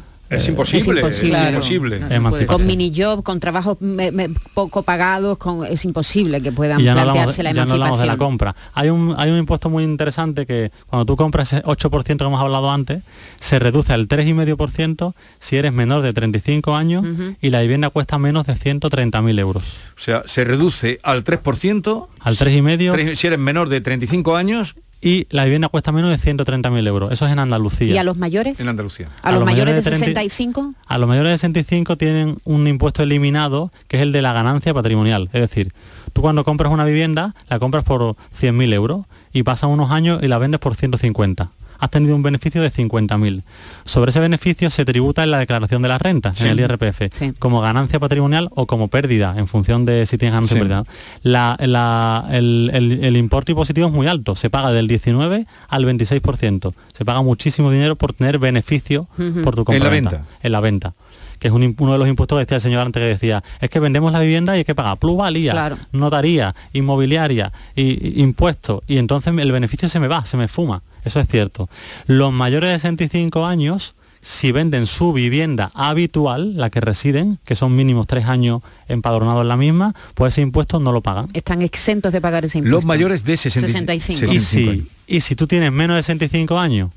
[0.49, 1.41] imposible, Es imposible.
[1.43, 2.01] es imposible.
[2.01, 2.47] No, Emanciparse.
[2.47, 6.85] con mini job, con trabajos me- me- poco pagados, con, es imposible que puedan Y
[6.85, 8.19] ya no hablamos, plantearse la ya no hablamos de la emancipación.
[8.53, 8.57] compra.
[8.75, 12.41] Hay un, hay un impuesto muy interesante que cuando tú compras ese 8% que hemos
[12.41, 13.03] hablado antes,
[13.41, 17.37] se reduce al 3,5% si eres menor de 35 años Ujú.
[17.41, 19.65] y la vivienda cuesta menos de 130.000 euros.
[19.97, 24.77] O sea, se reduce al 3%, Al 3,5% tres- si eres menor de 35 años
[25.01, 27.13] y la vivienda cuesta menos de 130.000 euros.
[27.13, 27.95] Eso es en Andalucía.
[27.95, 28.61] ¿Y a los mayores?
[28.61, 29.09] en Andalucía.
[29.23, 30.75] ¿A los mayores de 30 65?
[30.87, 34.75] A los mayores de 65 tienen un impuesto eliminado que es el de la ganancia
[34.75, 35.31] patrimonial.
[35.33, 35.73] Es decir,
[36.13, 40.29] tú cuando compras una vivienda la compras por 100.000 euros y pasan unos años y
[40.29, 41.51] la vendes por 150.
[41.81, 43.43] Has tenido un beneficio de 50.000.
[43.85, 46.45] Sobre ese beneficio se tributa en la declaración de la renta, Sí.
[46.45, 50.57] en el IRPF, como ganancia patrimonial o como pérdida, en función de si tienes ganancia
[50.57, 50.61] Sí.
[50.61, 50.85] o pérdida.
[51.23, 55.85] La- la- el, el- el importe impositivo es muy alto, se paga del 19 al
[55.87, 56.75] 26%.
[56.93, 59.09] Se paga muchísimo dinero por tener beneficio
[59.43, 59.85] por tu En compra.
[59.85, 60.23] la venta.
[60.43, 60.93] En la venta.
[61.39, 63.71] Que es un uno de los impuestos que decía el señor antes que decía, es
[63.71, 65.79] que vendemos la vivienda y hay que pagar plusvalía, Claro.
[65.93, 67.83] notaría, inmobiliaria, y,
[68.19, 70.83] y- impuestos, y entonces el beneficio se me va, se me fuma.
[71.05, 71.69] Eso es cierto.
[72.07, 77.75] Los mayores de 65 años, si venden su vivienda habitual, la que residen, que son
[77.75, 81.29] mínimos tres años empadronados en la misma, pues ese impuesto no lo pagan.
[81.33, 82.77] Están exentos de pagar ese impuesto.
[82.77, 84.33] Los mayores de 60 65.
[84.35, 86.91] Y si, y si tú tienes menos de 65 años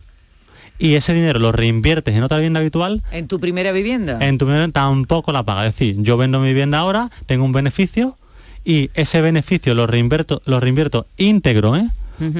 [0.80, 4.18] y ese dinero lo reinviertes en otra vivienda habitual, En tu primera vivienda.
[4.20, 5.66] en tu vivienda tampoco la paga.
[5.68, 8.18] Es decir, yo vendo mi vivienda ahora, tengo un beneficio
[8.66, 11.90] y ese beneficio lo reinvierto, lo reinvierto íntegro, ¿eh?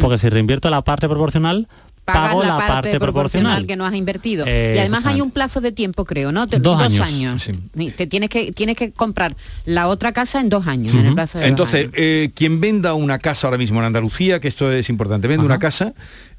[0.02, 1.68] Porque si reinvierto la parte proporcional,
[2.06, 4.44] Pagas pago la, parte, proporcional que no has invertido.
[4.46, 6.48] Eh, y además hay un plazo de tiempo, creo, ¿no?
[6.48, 7.54] Te- Dos años, sí.
[7.78, 11.14] Sí, Te tienes que tienes que comprar la otra casa en dos años, en el
[11.14, 11.94] plazo de dos Entonces, años.
[11.96, 15.60] eh, quien venda una casa ahora mismo en Andalucía, que esto es importante, vende una
[15.60, 15.94] casa,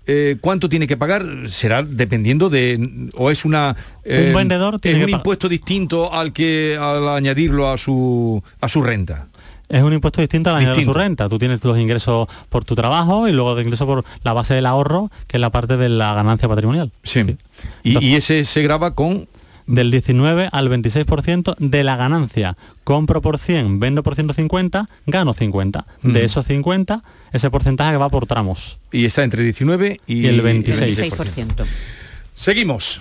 [0.07, 1.25] eh, ¿cuánto tiene que pagar?
[1.49, 3.09] Será dependiendo de...
[3.17, 3.75] o es una...
[4.05, 8.69] eh, Un vendedor tiene es un impuesto distinto al que al añadirlo a su a
[8.69, 9.29] su renta.
[9.69, 10.99] Es un impuesto distinto al añadir a su Distinto.
[10.99, 11.29] renta.
[11.29, 14.67] Tú tienes los ingresos por tu trabajo y luego de ingresos por la base del
[14.67, 16.93] ahorro, que es la parte de la ganancia patrimonial.
[17.03, 17.37] Sí.
[17.83, 19.27] Y, y ese se graba con
[19.67, 22.57] del 19 al 26% de la ganancia.
[22.85, 25.87] Compro por 100, vendo por 150, gano 50.
[26.03, 26.13] Mm.
[26.13, 28.79] De esos 50, ese porcentaje va por tramos.
[28.93, 31.01] y está entre 19 y, Y el 26.
[31.19, 31.65] 26%.
[32.35, 33.01] Seguimos.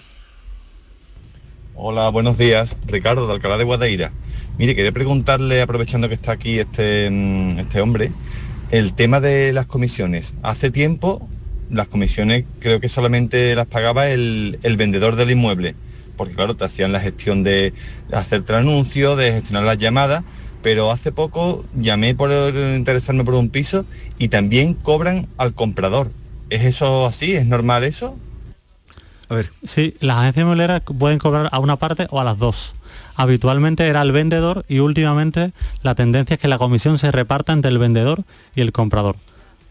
[1.76, 2.76] Hola, buenos días.
[2.88, 4.12] Ricardo, de Alcalá de Guadaira.
[4.60, 8.12] Mire, quería preguntarle, aprovechando que está aquí este, mm, este hombre,
[8.70, 10.36] el tema de las comisiones.
[10.44, 11.28] Hace tiempo
[11.72, 15.76] las comisiones creo que solamente las pagaba el, el vendedor del inmueble,
[16.18, 17.74] porque claro, te hacían la gestión de
[18.12, 20.24] hacerte el anuncio, de gestionar las llamadas,
[20.62, 23.86] pero hace poco llamé por interesarme por un piso
[24.20, 26.12] y también cobran al comprador.
[26.52, 27.34] ¿Es eso así?
[27.34, 28.18] ¿Es normal eso?
[29.34, 29.52] A ver.
[29.66, 32.76] Sí, las agencias inmobiliarias pueden cobrar a una parte o a las dos.
[33.16, 37.70] Habitualmente era el vendedor y últimamente la tendencia es que la comisión se reparta entre
[37.72, 38.24] el vendedor
[38.56, 39.18] y el comprador.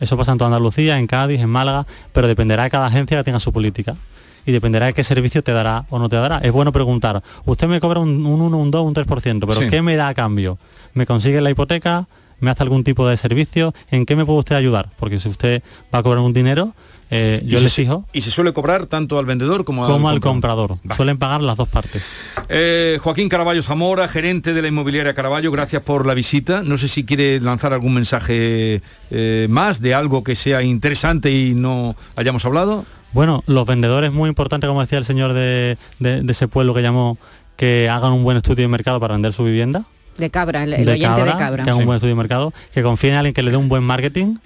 [0.01, 3.25] Eso pasa en toda Andalucía, en Cádiz, en Málaga, pero dependerá de cada agencia que
[3.25, 3.97] tenga su política.
[4.45, 6.39] Y dependerá de qué servicio te dará o no te dará.
[6.39, 9.69] Es bueno preguntar, usted me cobra un, un 1, un 2, un 3%, pero Sí.
[9.69, 10.59] ¿qué me da a cambio?
[10.95, 12.09] ¿Me consigue la hipoteca?
[12.43, 13.73] ¿Me hace algún tipo de servicio?
[13.91, 14.91] ¿En qué me puede usted ayudar?
[14.99, 15.63] Porque si usted
[15.95, 16.75] va a cobrar un dinero,
[17.09, 20.71] eh, yo se- exijo Y se suele cobrar tanto al vendedor como, como al comprador.
[20.71, 20.97] comprador.
[20.97, 22.31] Suelen pagar las dos partes.
[22.49, 26.63] Eh, Joaquín Caraballo Zamora, gerente de la inmobiliaria Caraballo, gracias por la visita.
[26.63, 31.55] No sé si quiere lanzar algún mensaje eh, más de algo que sea interesante y
[31.55, 32.85] no hayamos hablado.
[33.13, 36.83] Bueno, los vendedores muy importante, como decía el señor de, de- de ese pueblo que
[36.83, 37.19] llamó,
[37.57, 39.85] que hagan un buen estudio de mercado para vender su vivienda.
[40.19, 41.65] De Cabra, el, el de oyente de Cabra, Cabra.
[41.65, 43.69] Que haga un buen estudio de mercado, que confíe en alguien que le dé un
[43.69, 44.37] buen marketing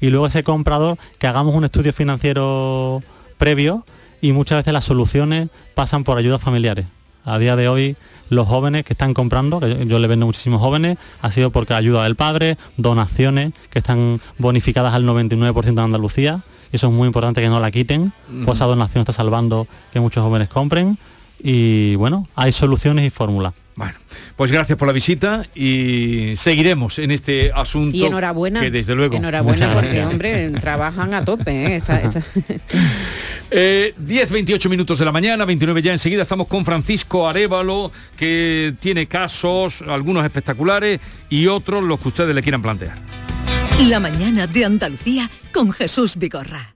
[0.00, 3.02] y luego ese comprador que hagamos un estudio financiero
[3.38, 3.84] previo
[4.20, 6.86] y muchas veces las soluciones pasan por ayudas familiares.
[7.24, 7.96] A día de hoy
[8.28, 11.50] los jóvenes que están comprando, que yo, yo le vendo a muchísimos jóvenes, ha sido
[11.50, 16.92] porque ayuda del padre, donaciones que están bonificadas al 99% de Andalucía, y eso es
[16.92, 18.12] muy importante que no la quiten,
[18.44, 20.98] pues esa donación está salvando que muchos jóvenes compren
[21.38, 23.54] y bueno, hay soluciones y fórmulas.
[23.76, 23.94] Bueno,
[24.36, 27.94] pues gracias por la visita y seguiremos en este asunto.
[27.96, 28.60] Y enhorabuena.
[28.60, 29.16] Que desde luego.
[29.18, 31.50] Enhorabuena porque, hombre, trabajan a tope.
[31.50, 31.76] ¿eh?
[31.76, 32.22] Esta- esta-
[33.50, 38.74] Eh, 10, 28 minutos de la mañana, 29 ya enseguida estamos con Francisco Arevalo, que
[38.80, 40.98] tiene casos, algunos espectaculares
[41.30, 42.96] y otros los que ustedes le quieran plantear.
[43.88, 46.75] La mañana de Andalucía con Jesús Vigorra.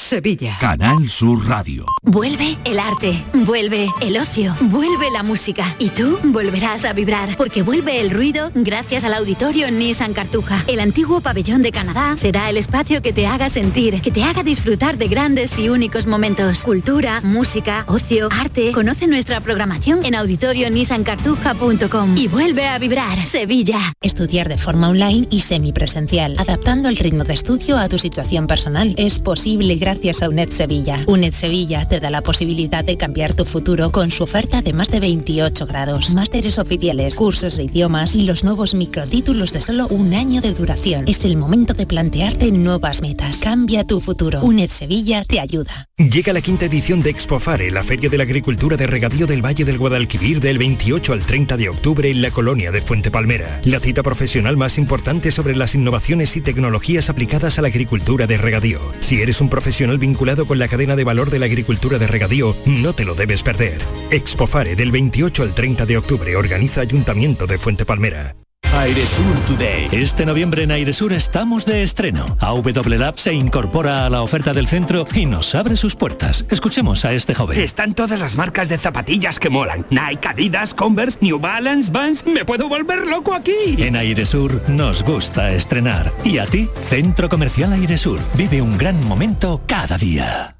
[0.00, 0.56] Sevilla.
[0.58, 1.86] Canal Sur Radio.
[2.02, 7.62] Vuelve el arte, vuelve el ocio, vuelve la música y tú volverás a vibrar porque
[7.62, 10.64] vuelve el ruido gracias al auditorio Nissan Cartuja.
[10.66, 14.42] El antiguo pabellón de Canadá será el espacio que te haga sentir, que te haga
[14.42, 16.64] disfrutar de grandes y únicos momentos.
[16.64, 18.72] Cultura, música, ocio, arte.
[18.72, 23.80] Conoce nuestra programación en auditorionissancartuja.com y vuelve a vibrar Sevilla.
[24.00, 28.94] Estudiar de forma online y semipresencial, adaptando el ritmo de estudio a tu situación personal.
[28.96, 31.02] Es posible gracias a UNED Sevilla.
[31.08, 34.88] UNED Sevilla te da la posibilidad de cambiar tu futuro con su oferta de más
[34.88, 40.14] de 28 grados, másteres oficiales, cursos de idiomas y los nuevos microtítulos de solo un
[40.14, 41.06] año de duración.
[41.08, 43.38] Es el momento de plantearte nuevas metas.
[43.38, 44.40] Cambia tu futuro.
[44.42, 45.88] UNED Sevilla te ayuda.
[45.98, 49.64] Llega la quinta edición de Expofare, la Feria de la Agricultura de Regadío del Valle
[49.64, 53.60] del Guadalquivir del 28 al 30 de octubre en la colonia de Fuente Palmera.
[53.64, 58.38] La cita profesional más importante sobre las innovaciones y tecnologías aplicadas a la agricultura de
[58.38, 58.80] regadío.
[59.00, 62.56] Si eres un profesional vinculado con la cadena de valor de la agricultura de regadío,
[62.66, 63.80] no te lo debes perder.
[64.10, 68.36] Expofare del 28 al 30 de octubre organiza Ayuntamiento de Fuente Palmera.
[68.72, 69.88] Airesur Today.
[69.90, 72.36] Este noviembre en Airesur estamos de estreno.
[72.38, 76.46] AW se incorpora a la oferta del centro y nos abre sus puertas.
[76.48, 77.58] Escuchemos a este joven.
[77.58, 79.84] Están todas las marcas de zapatillas que molan.
[79.90, 82.24] Nike, Adidas, Converse, New Balance, Vans.
[82.24, 83.74] Me puedo volver loco aquí.
[83.78, 86.12] En Airesur nos gusta estrenar.
[86.24, 86.68] ¿Y a ti?
[86.88, 88.20] Centro Comercial Airesur.
[88.34, 90.59] Vive un gran momento cada día.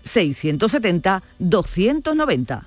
[0.05, 2.65] 900-670-290.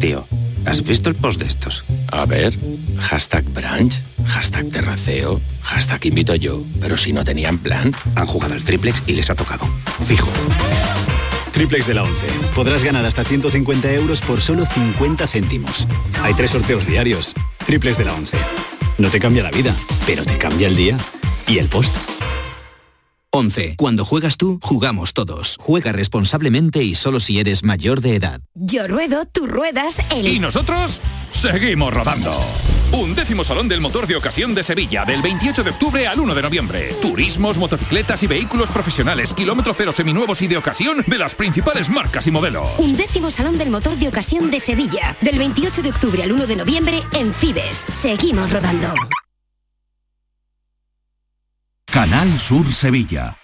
[0.00, 0.26] Tío,
[0.66, 1.82] ¿has visto el post de estos?
[2.12, 2.54] A ver,
[2.98, 6.62] hashtag brunch, hashtag terraceo, hashtag invito yo.
[6.80, 9.66] Pero si no tenían plan, han jugado al triplex y les ha tocado.
[10.06, 10.28] Fijo.
[11.52, 12.26] Triplex de la 11.
[12.54, 15.88] Podrás ganar hasta 150 euros por solo 50 céntimos.
[16.22, 17.34] Hay tres sorteos diarios.
[17.64, 18.36] Triplex de la 11.
[18.98, 19.74] No te cambia la vida,
[20.06, 20.96] pero te cambia el día
[21.46, 21.94] y el post.
[23.30, 23.74] 11.
[23.76, 25.56] Cuando juegas tú, jugamos todos.
[25.60, 28.40] Juega responsablemente y solo si eres mayor de edad.
[28.54, 30.26] Yo ruedo, tú ruedas, el...
[30.26, 31.02] ¿Y nosotros?
[31.32, 32.32] Seguimos rodando.
[32.92, 36.34] Un décimo Salón del Motor de Ocasión de Sevilla, del 28 de octubre al 1
[36.34, 36.94] de noviembre.
[37.02, 42.26] Turismos, motocicletas y vehículos profesionales, kilómetro cero seminuevos y de ocasión de las principales marcas
[42.26, 42.66] y modelos.
[42.78, 46.46] Un décimo Salón del Motor de Ocasión de Sevilla, del 28 de octubre al 1
[46.46, 47.86] de noviembre en Fibes.
[47.88, 48.92] Seguimos rodando.
[51.86, 53.36] Canal Sur Sevilla.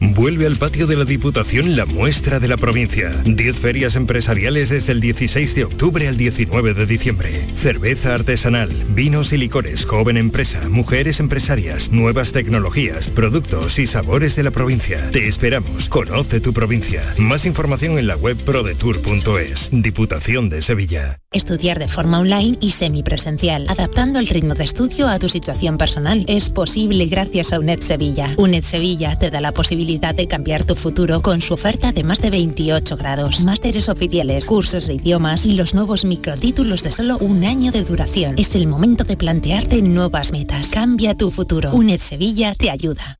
[0.00, 3.10] Vuelve al patio de la Diputación la muestra de la provincia.
[3.26, 7.44] 10 ferias empresariales desde el 16 de octubre al 19 de diciembre.
[7.54, 14.42] Cerveza artesanal, vinos y licores, joven empresa, mujeres empresarias, nuevas tecnologías, productos y sabores de
[14.42, 15.10] la provincia.
[15.10, 15.90] Te esperamos.
[15.90, 17.02] Conoce tu provincia.
[17.18, 19.68] Más información en la web prodetour.es.
[19.70, 21.18] Diputación de Sevilla.
[21.32, 26.24] Estudiar de forma online y semipresencial, adaptando el ritmo de estudio a tu situación personal,
[26.26, 28.34] es posible gracias a UNED Sevilla.
[28.38, 32.20] UNED Sevilla te da la posibilidad de cambiar tu futuro con su oferta de más
[32.20, 37.44] de 28 grados, másteres oficiales, cursos de idiomas y los nuevos microtítulos de solo un
[37.44, 38.36] año de duración.
[38.38, 40.68] Es el momento de plantearte nuevas metas.
[40.70, 41.72] Cambia tu futuro.
[41.72, 43.19] UNED Sevilla te ayuda.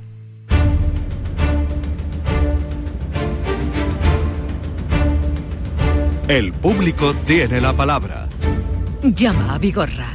[6.31, 8.29] El público tiene la palabra.
[9.03, 10.13] Llama a Vigorra.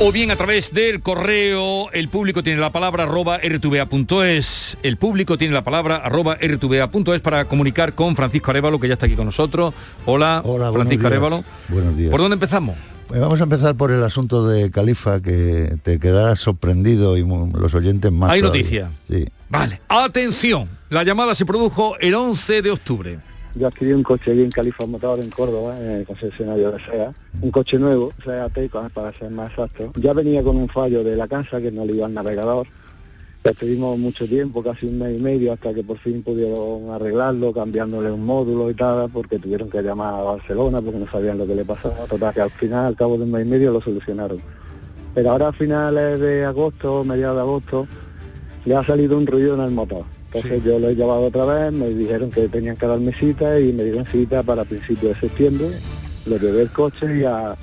[0.00, 4.78] O bien a través del correo, el público tiene la palabra arroba rtva.es.
[4.82, 9.04] El público tiene la palabra arroba rtva.es para comunicar con Francisco Arevalo, que ya está
[9.04, 9.74] aquí con nosotros.
[10.06, 11.04] Hola, Hola Francisco buenos días.
[11.04, 11.44] Arevalo.
[11.68, 12.10] Buenos días.
[12.10, 12.78] ¿Por dónde empezamos?
[13.06, 17.74] Pues vamos a empezar por el asunto de Califa, que te quedarás sorprendido y los
[17.74, 18.30] oyentes más.
[18.30, 18.62] Hay todavía.
[18.62, 18.90] noticia.
[19.10, 19.28] Sí.
[19.50, 20.70] Vale, atención.
[20.88, 23.18] La llamada se produjo el 11 de octubre.
[23.56, 27.14] Yo adquirí un coche allí en Motor, en Córdoba, en el concesionario de SEA.
[27.40, 29.92] Un coche nuevo, SEA Taycan, para ser más exacto.
[29.94, 32.66] Ya venía con un fallo de la casa que no le iba al navegador.
[33.44, 38.10] Ya mucho tiempo, casi un mes y medio, hasta que por fin pudieron arreglarlo, cambiándole
[38.10, 41.54] un módulo y tal, porque tuvieron que llamar a Barcelona porque no sabían lo que
[41.54, 42.06] le pasaba.
[42.06, 44.40] Total, que al final, al cabo de un mes y medio, lo solucionaron.
[45.14, 47.86] Pero ahora a finales de agosto, mediados de agosto,
[48.64, 50.13] le ha salido un ruido en el motor.
[50.34, 53.72] Entonces yo lo he llevado otra vez, me dijeron que tenían que darme cita y
[53.72, 55.68] me dieron cita para principios de septiembre.
[56.26, 57.56] Lo llevé el coche y a,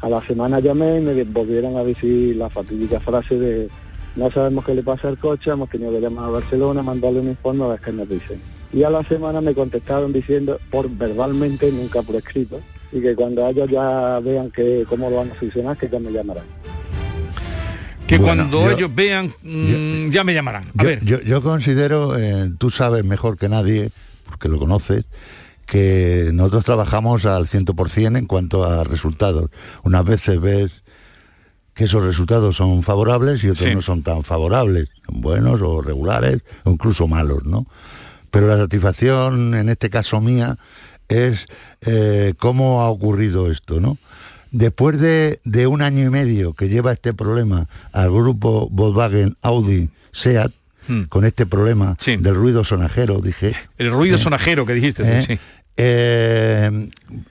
[0.00, 3.68] a la semana llamé y me volvieron a decir la fatídica frase de
[4.16, 7.28] no sabemos qué le pasa al coche, hemos tenido que llamar a Barcelona, mandarle un
[7.28, 8.40] informe a ver qué nos dicen.
[8.72, 12.60] Y a la semana me contestaron diciendo, por verbalmente, nunca por escrito,
[12.90, 16.10] y que cuando ellos ya vean que cómo lo van a solucionar, que ya me
[16.10, 16.44] llamarán.
[18.12, 20.64] Que Bueno, cuando yo- ellos vean, mm, ya me llamarán.
[20.76, 21.04] A yo, ver.
[21.04, 23.90] yo- yo considero, eh, tú sabes mejor que nadie,
[24.26, 25.06] porque lo conoces,
[25.64, 29.50] que nosotros trabajamos al 100% en cuanto a resultados.
[29.84, 30.70] Unas veces ves
[31.72, 33.74] que esos resultados son favorables y otros Sí.
[33.74, 37.64] no son tan favorables, son buenos o regulares o incluso malos, ¿no?
[38.30, 40.58] Pero la satisfacción, en este caso mía,
[41.08, 41.46] es
[41.80, 43.96] eh, cómo ha ocurrido esto, ¿no?
[44.52, 49.88] Después de, de un año y medio que lleva este problema al grupo Volkswagen Audi
[50.12, 50.52] SEAT,
[50.88, 51.02] Hmm.
[51.04, 53.54] con este problema del ruido sonajero, dije.
[53.78, 55.04] El ruido eh, sonajero que dijiste.
[55.06, 55.38] eh, sí.
[55.76, 56.88] eh,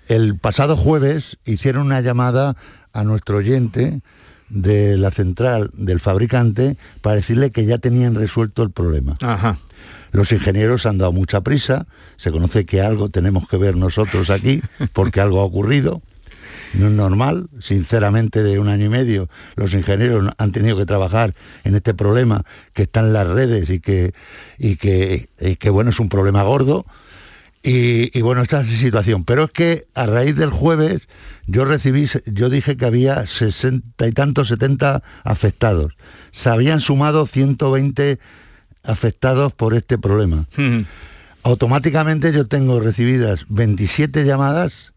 [0.07, 2.55] el pasado jueves hicieron una llamada
[2.93, 3.99] a nuestro oyente
[4.47, 9.17] de la central del fabricante para decirle que ya tenían resuelto el problema.
[9.21, 9.57] Ajá.
[10.13, 14.62] Los ingenieros han dado mucha prisa, se conoce que algo tenemos que ver nosotros aquí,
[14.93, 16.01] porque algo ha ocurrido.
[16.73, 21.34] No es normal, sinceramente, de un año y medio los ingenieros han tenido que trabajar
[21.63, 22.43] en este problema
[22.74, 24.13] que está en las redes y que,
[24.57, 26.86] y que, y que bueno, es un problema gordo.
[27.63, 29.24] Y, y bueno, esta es la situación.
[29.24, 31.01] Pero es que a raíz del jueves
[31.45, 35.93] yo recibí, yo dije que había 60 y tantos, 70 afectados.
[36.32, 38.19] Se habían sumado 120
[38.84, 40.47] afectados por este problema.
[41.43, 44.90] Automáticamente yo tengo recibidas 27 llamadas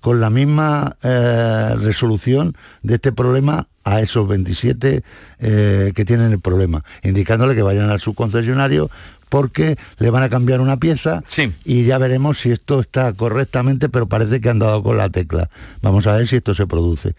[0.00, 5.02] con la misma eh, resolución de este problema a esos 27
[5.40, 8.90] eh, que tienen el problema, indicándole que vayan al subconcesionario
[9.28, 11.22] porque le van a cambiar una pieza
[11.64, 15.50] y ya veremos si esto está correctamente, pero parece que han dado con la tecla.
[15.82, 17.14] Vamos a ver si esto se produce.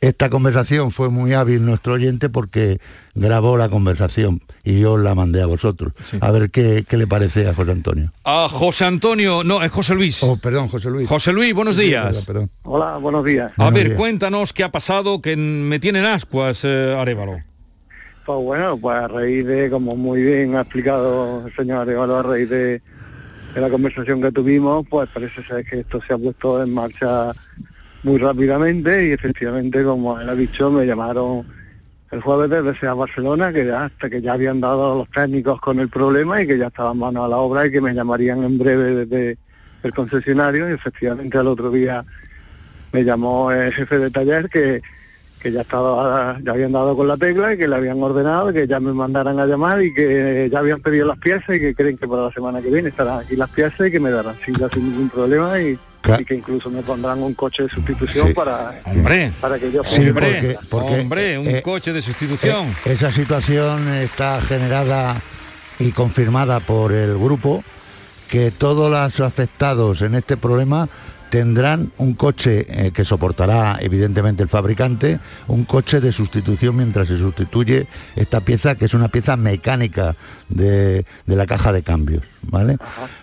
[0.00, 2.78] Esta conversación fue muy hábil nuestro oyente porque
[3.16, 5.92] grabó la conversación y yo la mandé a vosotros.
[6.20, 8.12] A ver qué, qué, le parece a José Antonio.
[8.22, 10.22] A José Antonio, no, es José Luis.
[10.22, 11.08] Oh, perdón, José Luis.
[11.08, 12.24] José Luis, buenos días.
[12.24, 12.48] Perdón.
[12.62, 13.50] Hola, buenos días.
[13.56, 17.40] A ver, cuéntanos qué ha pasado, que me tienen ascuas, eh, Arevalo.
[18.24, 22.22] Pues bueno, pues a raíz de, como muy bien ha explicado el señor Arevalo, a
[22.22, 22.82] raíz de,
[23.54, 27.32] de la conversación que tuvimos, pues parece ser que esto se ha puesto en marcha
[28.08, 31.46] muy rápidamente y efectivamente, como él ha dicho, me llamaron
[32.10, 35.90] el jueves desde Barcelona, que ya hasta que ya habían dado los técnicos con el
[35.90, 39.04] problema y que ya estaban manos a la obra y que me llamarían en breve
[39.04, 39.36] desde
[39.82, 40.70] el concesionario.
[40.70, 42.02] Y efectivamente al otro día
[42.92, 44.80] me llamó el jefe de taller que,
[45.38, 48.66] que ya estaba, ya habían dado con la tecla y que le habían ordenado que
[48.66, 51.98] ya me mandaran a llamar y que ya habían pedido las piezas y que creen
[51.98, 54.70] que para la semana que viene estarán aquí las piezas y que me darán cita
[54.72, 55.78] sin ningún problema y
[56.18, 60.10] y que incluso me pondrán un coche de sustitución para, hombre, para que yo sí,
[60.12, 62.66] porque, porque, hombre, un eh, coche de sustitución.
[62.84, 65.20] Eh, esa situación está generada
[65.78, 67.62] y confirmada por el grupo
[68.28, 70.88] que todos los afectados en este problema
[71.30, 77.18] tendrán un coche eh, que soportará evidentemente el fabricante, un coche de sustitución mientras se
[77.18, 80.16] sustituye esta pieza que es una pieza mecánica
[80.48, 82.76] de, de la caja de cambios, ¿vale?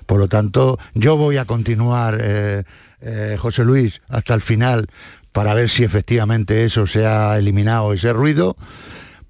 [0.06, 2.64] Por lo tanto, yo voy a continuar, eh,
[3.02, 4.88] eh, José Luis, hasta el final
[5.32, 8.56] para ver si efectivamente eso se ha eliminado, ese ruido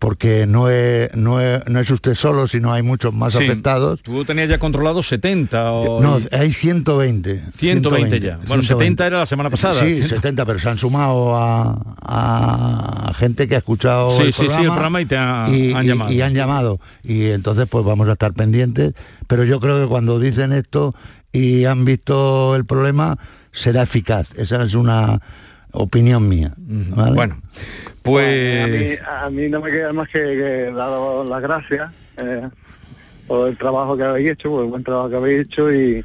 [0.05, 4.03] porque no es, no es, no es usted solo, sino hay muchos más Sí, afectados.
[4.03, 5.99] Tú tenías ya controlado 70 o...
[5.99, 7.41] No, hay 120.
[7.57, 8.37] 120 ya.
[8.47, 9.79] Bueno, 70 era la semana pasada.
[9.79, 10.09] Sí, 100.
[10.09, 14.47] 70, pero se han sumado a, a gente que ha escuchado Sí, el, sí, sí,
[14.47, 16.11] programa el programa y te ha- y, han y- llamado.
[16.11, 16.79] y han llamado.
[17.03, 18.93] Y entonces pues vamos a estar pendientes.
[19.25, 20.93] Pero yo creo que cuando dicen esto
[21.31, 23.17] y han visto el problema,
[23.51, 24.27] será eficaz.
[24.37, 25.19] Esa es una
[25.75, 26.53] opinión mía.
[26.57, 27.13] ¿vale?
[27.13, 27.41] Bueno,
[28.01, 28.63] Pues...
[28.63, 28.95] A, mí,
[29.25, 32.49] a mí no me queda más que, que daros las gracias eh,
[33.27, 36.03] por el trabajo que habéis hecho, por el buen trabajo que habéis hecho y,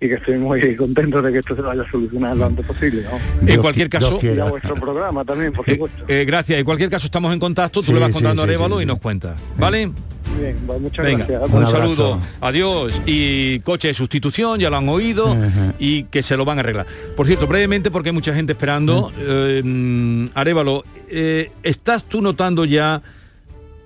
[0.00, 3.02] y que estoy muy contento de que esto se vaya a solucionar lo antes posible.
[3.02, 3.48] ¿no?
[3.48, 4.18] En cualquier caso...
[4.22, 6.04] Y a vuestro programa también, por supuesto.
[6.08, 6.58] Eh, gracias.
[6.58, 8.82] En cualquier caso estamos en contacto, tú Sí, le vas contando sí, a Arevalo sí,
[8.82, 8.88] y sí.
[8.88, 9.36] nos cuentas.
[9.56, 9.92] ¿Vale?
[10.38, 11.50] Bien, pues muchas Venga, gracias.
[11.52, 12.20] un, saludo.
[12.40, 13.00] Adiós.
[13.06, 15.36] Y coche de sustitución, ya lo han oído
[15.78, 16.86] y que se lo van a arreglar.
[17.16, 22.64] Por cierto, brevemente, porque hay mucha gente esperando, eh, mm, Arevalo, eh, ¿estás tú notando
[22.64, 23.02] ya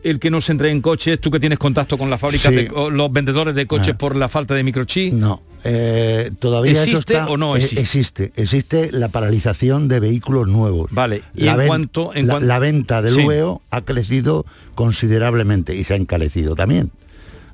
[0.02, 2.56] el que no se entre en coches, tú que tienes contacto con las fábricas, Sí.
[2.56, 5.14] de, los vendedores de coches por la falta de microchip?
[5.14, 7.80] No, eh, todavía ¿Existe está- o no eh, existe?
[7.80, 8.32] existe.
[8.36, 10.90] Existe la paralización de vehículos nuevos.
[10.92, 12.14] Vale, y la, en cuanto...
[12.14, 13.26] En la, cuan- la venta del Sí.
[13.26, 14.44] VEO ha crecido
[14.74, 16.90] considerablemente y se ha encarecido también.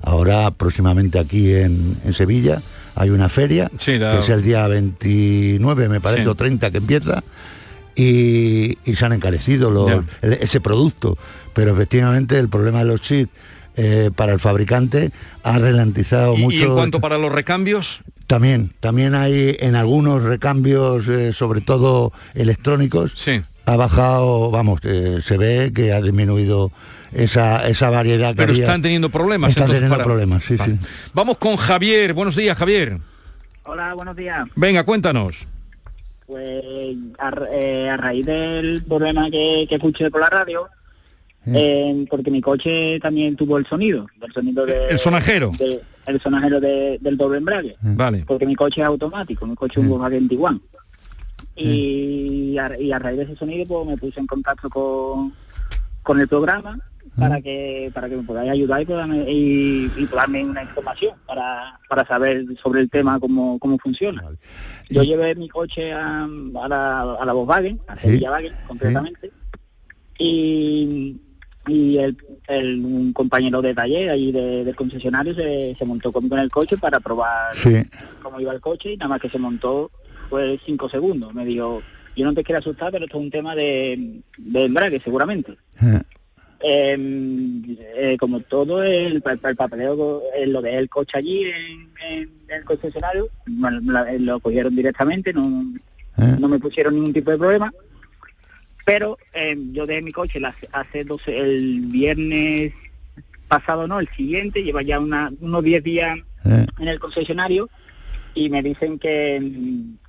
[0.02, 2.62] Ahora próximamente aquí en, en Sevilla
[2.94, 6.28] hay una feria, Sí, la- que es el día 29 me parece, Sí.
[6.28, 7.22] o 30 que empieza,
[7.94, 10.02] y, y se han encarecido los- Ya.
[10.22, 11.18] el- ese producto.
[11.54, 13.30] Pero efectivamente el problema de los chips
[13.76, 15.10] eh, para el fabricante
[15.42, 16.56] ha ralentizado ¿Y, mucho.
[16.56, 18.02] y en cuanto para los recambios?
[18.26, 23.12] También, también hay en algunos recambios, eh, sobre todo electrónicos,
[23.66, 26.70] ha bajado, vamos, eh, se ve que ha disminuido
[27.12, 28.64] esa, esa variedad que Pero había.
[28.64, 29.50] están teniendo problemas.
[29.50, 30.78] Están entonces, teniendo para- problemas, sí, Vale.
[30.80, 30.86] sí.
[31.12, 32.12] Vamos con Javier.
[32.14, 32.98] Buenos días, Javier.
[33.64, 34.46] Hola, buenos días.
[34.56, 35.46] Venga, cuéntanos.
[36.26, 36.62] Pues
[37.18, 40.68] a, eh, a raíz del problema que, que escuché por la radio,
[41.54, 45.50] eh, porque mi coche también tuvo el sonido, el sonido de, El sonajero.
[45.58, 48.24] de- el sonajero de- del doble embrague, Vale.
[48.26, 50.60] porque mi coche es automático, mi coche es un Volkswagen Tiguan.
[51.56, 55.32] Y a, y a raíz de ese sonido pues me puse en contacto con,
[56.02, 56.78] con el programa
[57.18, 62.06] para que para que me podáis ayudar y, y, y darme una información para, para
[62.06, 64.22] saber sobre el tema cómo, cómo funciona.
[64.88, 69.30] Yo llevé mi coche a, a la, a la Volkswagen, a Sevilla Wagen concretamente,
[70.18, 71.16] y,
[71.70, 72.16] y el,
[72.48, 76.50] el- un compañero de taller ahí de- del concesionario se, se montó conmigo en el
[76.50, 77.76] coche para probar Sí.
[78.22, 79.90] cómo iba el coche y nada más que se montó
[80.28, 81.32] fue cinco segundos.
[81.34, 81.82] Me dijo,
[82.16, 85.56] yo no te quiero asustar, pero esto es un tema de, de embrague seguramente.
[86.62, 91.44] Eh, em, eh, como todo el, pa- el papeleo, eh, lo de el coche allí
[91.44, 95.64] en, en- en el concesionario, bueno, la- lo cogieron directamente, no,
[96.38, 97.72] no me pusieron ningún tipo de problema.
[98.90, 102.72] Pero em, yo dejé mi coche la- hace 12, el viernes
[103.46, 107.68] pasado, no, el siguiente, lleva ya una, unos 10 días en el concesionario
[108.34, 109.40] y me dicen que,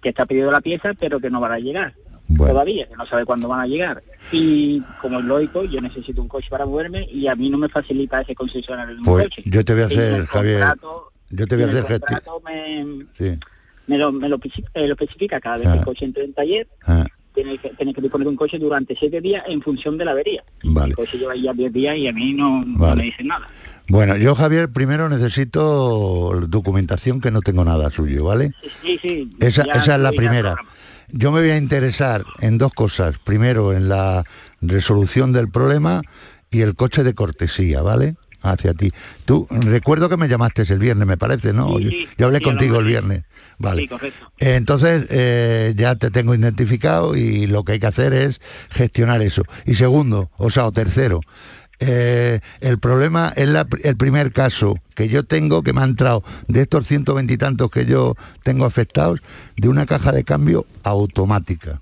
[0.02, 1.94] que está pedido la pieza, pero que no van a llegar
[2.36, 4.02] todavía, que no sabe cuándo van a llegar.
[4.32, 7.70] Y como es lógico, yo necesito un coche para moverme y a mí no me
[7.70, 9.44] facilita ese concesionario un Pues coche.
[9.46, 12.20] yo te voy a hacer, Javier, contrato- yo te voy a hacer gestión.
[12.46, 13.40] me, Sí.
[13.86, 14.40] me lo, me lo,
[14.74, 15.78] eh, lo especifica cada vez que Ah.
[15.80, 19.44] el coche entre en taller, Ah, tiene que, disponer de un coche durante siete días
[19.48, 20.44] en función de la avería.
[20.64, 20.90] Vale.
[20.90, 23.48] El coche lleva ya 10 días y a mí no, me dicen nada.
[23.88, 28.54] Bueno, yo Javier primero necesito documentación que no tengo nada suyo, ¿vale?
[28.84, 29.30] Sí, sí.
[29.40, 30.56] Esa, esa es la primera.
[31.10, 33.18] Yo me voy a interesar en dos cosas.
[33.20, 34.24] Primero, en la
[34.62, 36.02] resolución del problema
[36.50, 38.16] y el coche de cortesía, ¿vale?
[38.44, 38.92] Hacia ti.
[39.26, 41.78] Tú, recuerdo que me llamaste el viernes, me parece, ¿no?
[41.78, 43.24] Sí, yo, sí, yo hablé sí, contigo el viernes.
[43.60, 43.88] Vale.
[43.88, 44.32] Correcto.
[44.40, 49.44] Entonces, eh, ya te tengo identificado y lo que hay que hacer es gestionar eso.
[49.66, 51.22] Y segundo, o sea, o tercero,
[51.84, 56.24] eh, el problema es la el primer caso que yo tengo, que me ha entrado
[56.48, 59.20] de estos 120 y tantos que yo tengo afectados,
[59.58, 61.82] de una caja de cambio automática.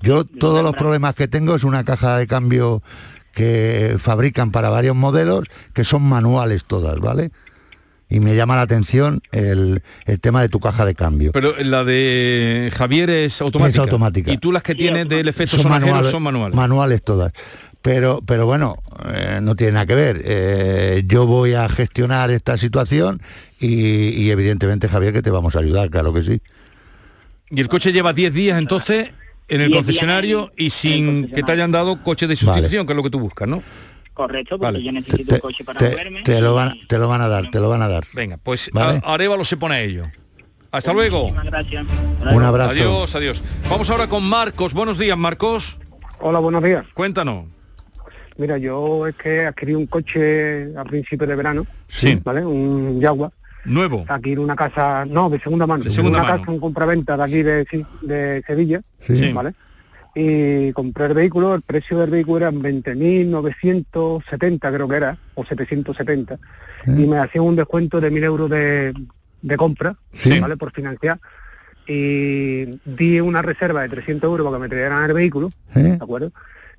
[0.00, 2.82] Yo todos los problemas que tengo es una caja de cambio
[3.36, 7.32] que fabrican para varios modelos, que son manuales todas, ¿vale?
[8.08, 11.32] Y me llama la atención el, el tema de tu caja de cambio.
[11.32, 13.82] Pero la de Javier es automática.
[13.82, 14.32] Es automática.
[14.32, 16.56] Y tú las que tienes del efecto Son sonajero manuales, son manuales.
[16.56, 17.34] Manuales todas.
[17.82, 18.78] Pero, pero bueno,
[19.12, 20.22] eh, no tiene nada que ver.
[20.24, 23.20] Eh, yo voy a gestionar esta situación
[23.60, 26.40] y, y evidentemente, Javier, que te vamos a ayudar, claro que sí.
[27.50, 29.10] y el coche lleva 10 días entonces
[29.48, 32.92] en el 10 días concesionario y sin que te hayan dado coche de sustitución, que
[32.92, 33.62] es lo que tú buscas, ¿no?
[34.14, 34.82] Correcto, porque Vale.
[34.82, 36.22] yo necesito Te, un coche para te- moverme.
[36.22, 38.04] te lo van, te lo van a dar, te lo van a dar.
[38.14, 39.00] Venga, pues Vale.
[39.04, 40.02] a- Arevalo se pone a ello.
[40.72, 41.30] Hasta luego.
[41.30, 41.86] Muchísimas gracias.
[42.34, 42.70] Un abrazo.
[42.70, 43.42] Adiós, adiós.
[43.70, 44.74] Vamos ahora con Marcos.
[44.74, 45.78] Buenos días, Marcos.
[46.20, 46.84] Hola, buenos días.
[46.94, 47.44] Cuéntanos.
[48.38, 52.18] Mira, yo es que adquirí un coche a principios de verano, Sí.
[52.22, 52.44] ¿vale?
[52.44, 53.30] Un Jaguar.
[53.66, 54.04] Nuevo.
[54.08, 55.84] Aquí en una casa, no, de segunda mano.
[55.84, 56.40] De segunda una mano.
[56.40, 57.66] casa, un compraventa de aquí de,
[58.02, 58.80] de Sevilla,
[59.12, 59.32] Sí.
[59.32, 59.52] ¿vale?
[60.14, 66.38] Y compré el vehículo, el precio del vehículo era 20.970 creo que era, o 770,
[66.86, 68.94] y me hacían un descuento de 1.000 euros de,
[69.42, 70.38] de compra, Sí.
[70.40, 70.56] ¿vale?
[70.56, 71.18] Por financiar.
[71.86, 75.80] Y di una reserva de 300 euros para que me trajeran el vehículo, ¿Eh?
[75.82, 76.32] ¿de acuerdo?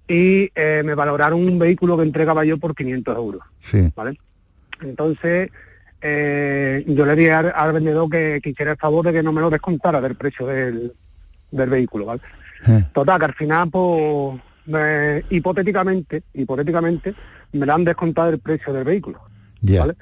[0.08, 3.90] Y eh, me valoraron un vehículo que entregaba yo por 500 euros, Sí.
[3.96, 4.18] ¿vale?
[4.82, 5.50] Entonces,
[6.02, 9.32] eh, yo le dije al, al vendedor que, que hiciera el favor de que no
[9.32, 10.94] me lo descontara del precio del,
[11.52, 12.22] del vehículo, ¿vale?
[12.94, 17.14] Total, que al final, pues, me- hipotéticamente, hipotéticamente,
[17.54, 19.22] me le han descontado el precio del vehículo.
[19.62, 19.96] ¿vale?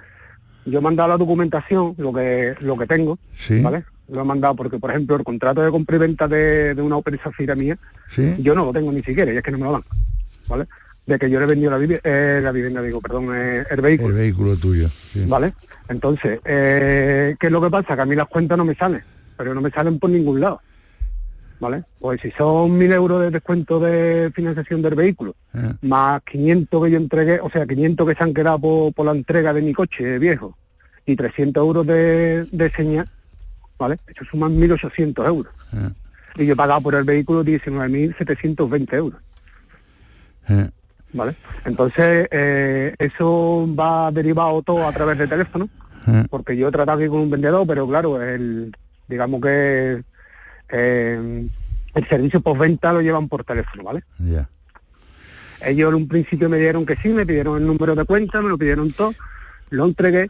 [0.65, 3.61] Yo he mandado la documentación, lo que lo que tengo, Sí.
[3.61, 3.83] ¿vale?
[4.07, 6.97] Lo he mandado porque, por ejemplo, el contrato de compra y venta de, de una
[6.97, 7.77] Opel Zafira mía,
[8.15, 8.35] Sí.
[8.39, 9.83] yo no lo tengo ni siquiera, y es que no me lo dan,
[10.47, 10.65] ¿vale?
[11.05, 13.81] De que yo le he vendido la, vivi- eh, la vivienda, digo, perdón, eh, el
[13.81, 14.09] vehículo.
[14.09, 14.89] El vehículo tuyo.
[15.13, 15.23] sí.
[15.27, 15.53] ¿Vale?
[15.87, 17.95] Entonces, eh, ¿qué es lo que pasa?
[17.95, 19.03] Que a mí las cuentas no me salen,
[19.37, 20.61] pero no me salen por ningún lado.
[21.59, 21.83] ¿Vale?
[21.99, 26.91] Pues si son mil euros de descuento de financiación del vehículo, Eh, más 500 que
[26.91, 29.73] yo entregué, o sea, 500 que se han quedado por, por la entrega de mi
[29.73, 30.57] coche viejo,
[31.05, 33.07] y 300 euros de, de señal,
[33.77, 33.97] ¿vale?
[34.07, 35.53] Eso suman 1.800 euros.
[36.35, 39.21] Y yo he pagado por el vehículo 19.720 euros.
[41.15, 41.35] ¿Vale?
[41.65, 45.69] Entonces, eh, eso va derivado todo a través de teléfono,
[46.07, 46.25] Eh.
[46.29, 48.71] porque yo he tratado aquí con un vendedor, pero claro, el,
[49.07, 50.03] digamos que
[50.69, 51.47] eh,
[51.95, 54.03] el servicio postventa lo llevan por teléfono, ¿vale?
[55.61, 58.49] Ellos en un principio me dieron que sí, me pidieron el número de cuenta, me
[58.49, 59.13] lo pidieron todo,
[59.71, 60.29] lo entregué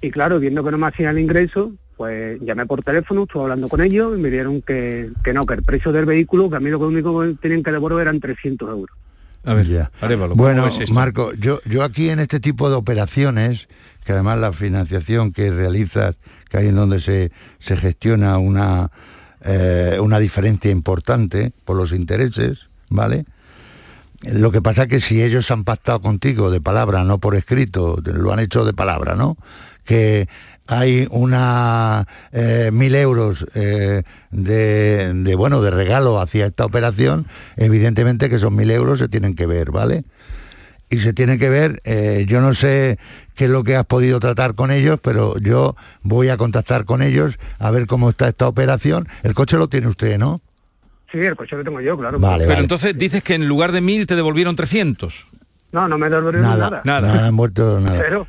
[0.00, 3.68] y claro, viendo que no me hacían el ingreso, pues llamé por teléfono, estuve hablando
[3.68, 6.60] con ellos y me dieron que, que no, que el precio del vehículo, que a
[6.60, 8.96] mí lo único que tenían que devolver eran 300 euros.
[9.44, 9.90] A ver, Ya.
[10.00, 10.68] Arévalo, ¿cómo Bueno?
[10.92, 13.68] Marco, yo, yo aquí en este tipo de operaciones,
[14.04, 16.16] que además la financiación que realizas,
[16.48, 18.90] que hay en donde se, se gestiona una,
[19.42, 23.24] eh, una diferencia importante por los intereses, ¿vale?
[24.22, 27.98] Lo que pasa es que si ellos han pactado contigo de palabra, no por escrito,
[28.04, 29.38] lo han hecho de palabra, ¿no?
[29.84, 30.28] Que
[30.70, 38.28] hay una eh, mil euros eh, de, de, bueno de regalo hacia esta operación, evidentemente
[38.30, 40.04] que esos mil euros se tienen que ver, ¿vale?
[40.88, 42.98] Y se tiene que ver, eh, yo no sé
[43.34, 47.02] qué es lo que has podido tratar con ellos, pero yo voy a contactar con
[47.02, 49.08] ellos a ver cómo está esta operación.
[49.22, 50.40] El coche lo tiene usted, ¿no?
[51.12, 52.18] Sí, el coche lo tengo yo, claro.
[52.20, 52.60] Vale, Pero vale.
[52.62, 55.26] entonces dices que en lugar de mil te devolvieron 300.
[55.72, 56.82] No, no me devolvieron Nada, nada.
[56.84, 58.26] nada, no han muerto nada.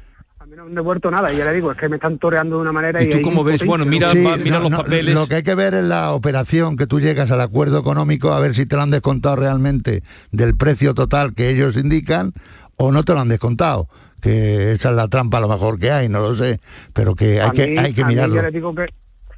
[0.55, 1.31] No han devuelto nada.
[1.31, 3.01] Y ya le digo, es que me están toreando de una manera.
[3.01, 3.65] ¿Y ¿Y, tú cómo ves?
[3.65, 5.15] Bueno, mira, Sí, va- mira no, los no, papeles.
[5.15, 8.39] Lo que hay que ver es la operación que tú llegas al acuerdo económico a
[8.39, 12.33] ver si te lo han descontado realmente del precio total que ellos indican
[12.75, 13.87] o no te lo han descontado.
[14.19, 16.59] Que esa es la trampa a lo mejor que hay, no lo sé,
[16.93, 18.35] pero que hay A que mí- hay que a mí mirarlo.
[18.35, 18.87] yo le digo que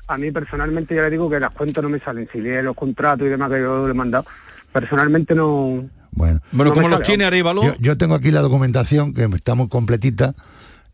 [0.07, 2.27] a mí personalmente ya le digo que las cuentas no me salen.
[2.33, 4.25] Si lee los contratos y demás que yo le he mandado,
[4.71, 5.85] personalmente no.
[6.15, 9.55] Bueno, Bueno, no como los tiene Arevalo, Yo, yo tengo aquí la documentación que está
[9.55, 10.33] muy completita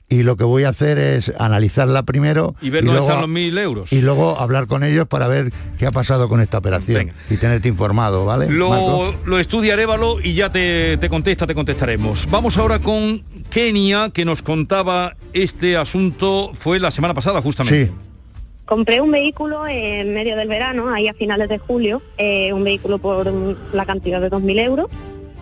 [0.09, 3.29] y lo que voy a hacer es analizarla primero y ver dónde luego, están los
[3.29, 3.93] mil euros.
[3.93, 7.67] y luego hablar con ellos para ver qué ha pasado con esta operación y tenerte
[7.67, 8.49] informado, ¿vale?
[8.49, 9.69] Lo, lo estudia
[10.23, 12.27] y ya te, te contesta, te contestaremos.
[12.29, 17.85] Vamos ahora con Kenia, que nos contaba este asunto, fue la semana pasada justamente.
[17.85, 17.91] Sí.
[18.65, 22.97] Compré un vehículo en medio del verano, ahí a finales de julio, eh, un vehículo
[22.99, 23.31] por
[23.73, 24.87] la cantidad de 2.000 euros,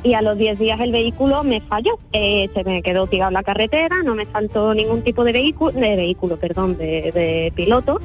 [0.03, 1.99] y a los 10 días el vehículo me falló.
[2.13, 5.95] Eh, se me quedó tirado la carretera, no me faltó ningún tipo de vehículo, de
[5.95, 7.99] vehículo, perdón, de, de piloto,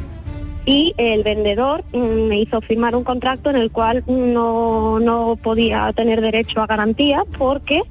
[0.64, 5.92] y el vendedor mm, me hizo firmar un contrato en el cual no, no podía
[5.92, 7.82] tener derecho a garantía porque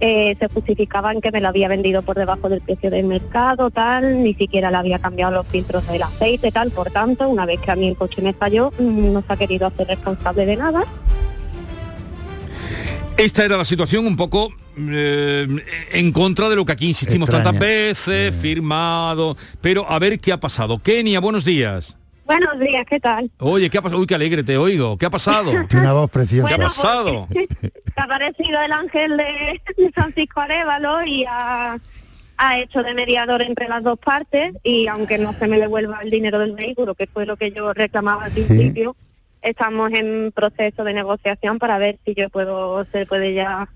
[0.00, 4.22] eh, se justificaban que me lo había vendido por debajo del precio del mercado, tal,
[4.22, 7.70] ni siquiera le había cambiado los filtros del aceite, tal, por tanto, una vez que
[7.70, 10.84] a mí el coche me falló, mm, no se ha querido hacer responsable de nada.
[13.16, 15.46] Esta era la situación un poco eh,
[15.92, 17.44] en contra de lo que aquí insistimos Extraña.
[17.44, 20.82] tantas veces, firmado, pero a ver qué ha pasado.
[20.82, 21.96] Kenia, buenos días.
[22.26, 23.30] Buenos días, ¿qué tal?
[23.38, 24.00] Oye, ¿qué ha pasado?
[24.00, 24.98] Uy, qué alegre te oigo.
[24.98, 25.52] ¿Qué ha pasado?
[25.68, 26.48] Tiene una voz preciosa.
[26.48, 27.28] ¿Qué ha pasado?
[27.60, 31.78] Te ha aparecido el ángel de, de Francisco Arevalo y ha,
[32.36, 36.10] ha hecho de mediador entre las dos partes y aunque no se me devuelva el
[36.10, 38.96] dinero del vehículo, que fue lo que yo reclamaba al principio,
[39.44, 43.68] estamos en proceso de negociación para ver si yo puedo, se puede ya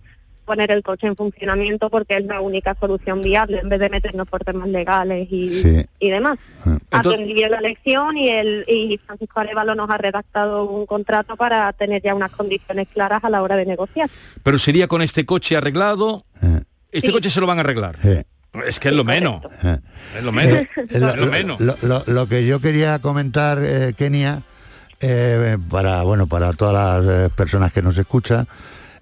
[0.45, 4.27] poner el coche en funcionamiento porque es la única solución viable en vez de meternos
[4.27, 5.85] por temas legales y, Sí.
[5.99, 6.39] y demás.
[6.65, 11.37] Entonces- Aprendí bien la lección y el y Francisco Arevalo nos ha redactado un contrato
[11.37, 14.09] para tener ya unas condiciones claras a la hora de negociar.
[14.43, 16.25] Pero sería con este coche arreglado.
[16.91, 17.13] Este Sí.
[17.13, 17.99] coche se lo van a arreglar.
[18.03, 18.25] Eh,
[18.67, 19.43] Es que es lo menos.
[19.63, 19.77] eh.
[20.17, 20.61] Es lo menos.
[20.61, 21.61] Eh, es lo, lo menos.
[21.61, 24.43] lo- lo- lo que yo quería comentar, eh, Kenia,
[25.01, 28.49] eh, para bueno para todas las eh, personas que nos escuchan,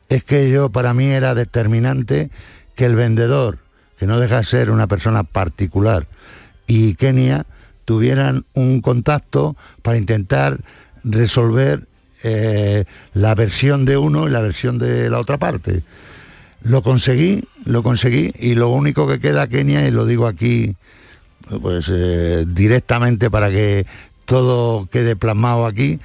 [0.08, 2.30] es que yo para mí era determinante
[2.74, 3.58] que el vendedor,
[3.98, 6.06] que no deja de ser una persona particular,
[6.66, 7.46] y Kenia
[7.84, 10.58] tuvieran un contacto para intentar
[11.02, 11.86] resolver
[12.22, 12.84] eh,
[13.14, 15.82] la versión de uno y la versión de la otra parte.
[16.62, 20.76] Lo conseguí, lo conseguí y lo único que queda Kenia, y lo digo aquí
[21.62, 21.92] pues
[22.48, 23.86] directamente para que
[24.26, 25.98] todo quede plasmado aquí,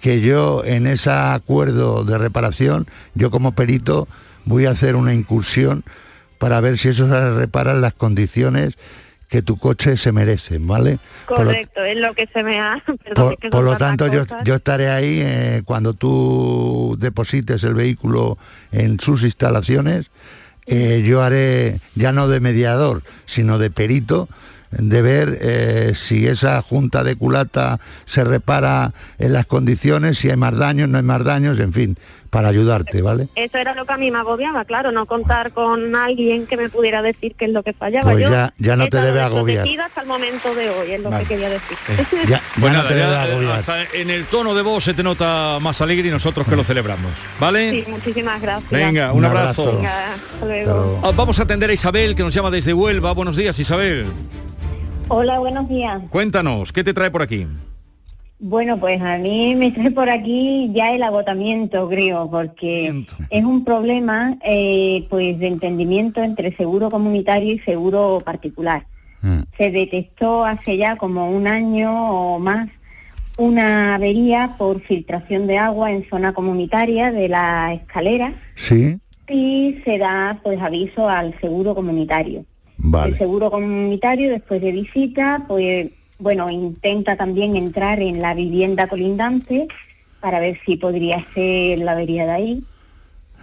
[0.00, 4.08] que yo en ese acuerdo de reparación, yo como perito
[4.44, 5.84] voy a hacer una incursión
[6.38, 8.74] para ver si eso se repara en las condiciones
[9.28, 10.98] que tu coche se merece, ¿vale?
[11.28, 12.82] Por lo- Correcto, es lo que se me ha...
[13.14, 14.08] por, es que por lo tanto,
[14.44, 18.38] yo estaré ahí eh, cuando tú deposites el vehículo
[18.72, 20.10] en sus instalaciones.
[20.66, 24.28] eh, yo haré, ya no de mediador, sino de perito,
[24.70, 30.36] de ver eh, si esa junta de culata se repara en las condiciones, si hay
[30.36, 31.96] más daños, no hay más daños, en fin,
[32.30, 33.26] para ayudarte, ¿vale?
[33.34, 36.68] Eso era lo que a mí me agobiaba, claro, no contar con alguien que me
[36.70, 38.12] pudiera decir qué es lo que fallaba.
[38.12, 39.66] Pues Yo ya- ya no te debe agobiar.
[39.84, 41.24] hasta el momento de hoy, es lo Vale.
[41.24, 41.76] que quería decir.
[42.28, 43.58] Ya, ya Pues no nada, te ya, debe eh, agobiar.
[43.58, 46.62] hasta en el tono de voz se te nota más alegre y nosotros que lo
[46.62, 47.10] celebramos.
[47.40, 47.70] ¿Vale?
[47.84, 48.70] Sí, muchísimas gracias.
[48.70, 49.62] Venga, un, Un abrazo.
[49.62, 49.76] abrazo.
[49.78, 51.00] Venga, hasta luego.
[51.02, 53.12] Ah, Vamos a atender a Isabel, que nos llama desde Huelva.
[53.12, 54.06] Buenos días, Isabel.
[55.12, 56.00] Hola, buenos días.
[56.10, 57.44] Cuéntanos, ¿qué te trae por aquí?
[58.38, 63.64] Bueno, pues a mí me trae por aquí ya el agotamiento, creo, porque es un
[63.64, 68.86] problema eh, pues de entendimiento entre seguro comunitario y seguro particular.
[69.58, 72.68] Se detectó hace ya como un año o más
[73.36, 78.96] una avería por filtración de agua en zona comunitaria de la escalera Sí,
[79.28, 82.44] y se da pues aviso al seguro comunitario.
[83.06, 89.68] El seguro comunitario después de visita, pues bueno, intenta también entrar en la vivienda colindante
[90.20, 92.64] para ver si podría ser la avería de ahí.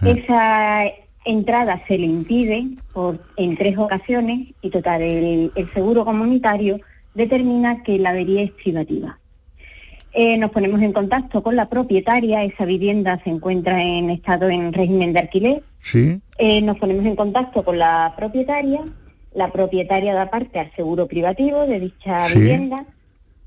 [0.04, 0.84] Esa
[1.24, 6.80] entrada se le impide por, en tres ocasiones y total, el, el seguro comunitario
[7.14, 9.18] determina que la avería es privativa.
[10.12, 14.72] Eh, nos ponemos en contacto con la propietaria, esa vivienda se encuentra en estado en
[14.72, 18.84] régimen de alquiler, Sí, eh, nos ponemos en contacto con la propietaria,
[19.34, 22.38] la propietaria da parte al seguro privativo de dicha Sí.
[22.38, 22.84] vivienda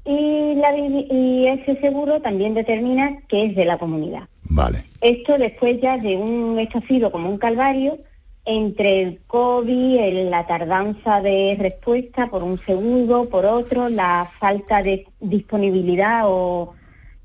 [0.05, 4.23] y, la y ese seguro también determina que es de la comunidad.
[4.49, 4.83] vale.
[5.01, 7.97] Esto después ya de un, esto ha sido como un calvario
[8.45, 14.81] entre el COVID, el- la tardanza de respuesta por un segundo, por otro, la falta
[14.81, 16.73] de disponibilidad o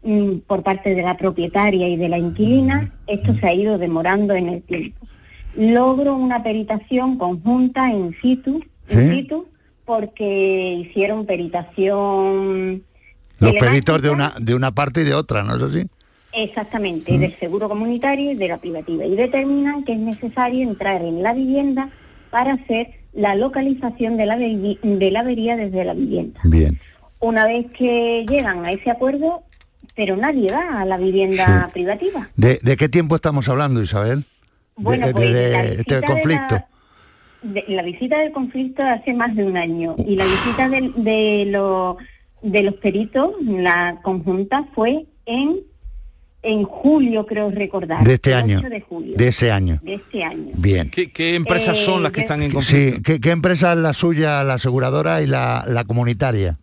[0.02, 4.34] mm, por parte de la propietaria y de la inquilina, esto se ha ido demorando
[4.34, 5.06] en el tiempo.
[5.56, 9.46] Logro una peritación conjunta in situ, in situ
[9.86, 12.82] porque hicieron peritación
[13.38, 15.86] Los peritos de una, de una parte y de otra, ¿no es así?
[16.32, 19.06] Exactamente, del seguro comunitario y de la privativa.
[19.06, 21.88] Y determinan que es necesario entrar en la vivienda
[22.30, 26.38] para hacer la localización de la, de la avería desde la vivienda.
[26.44, 26.78] Bien.
[27.20, 29.44] Una vez que llegan a ese acuerdo,
[29.94, 32.28] pero nadie va a la vivienda privativa.
[32.36, 34.24] ¿De, de qué tiempo estamos hablando, Isabel?
[34.76, 36.54] Bueno, de, pues, de la este visita de conflicto.
[36.54, 36.68] la-
[37.42, 41.96] de- la visita del conflicto hace más de un año y la visita de, lo-
[42.42, 45.56] de los peritos, la conjunta, fue en
[46.42, 48.04] en julio, creo recordar.
[48.06, 48.58] De este año.
[48.60, 49.14] 8 de julio.
[49.16, 49.80] De ese año.
[49.82, 50.52] De este año.
[50.54, 50.88] Bien.
[50.90, 52.96] ¿Qué, qué empresas Eh, son las que yo- están en conflicto?
[52.98, 56.56] Sí, ¿qué, qué empresa es la suya, la aseguradora y la, la comunitaria?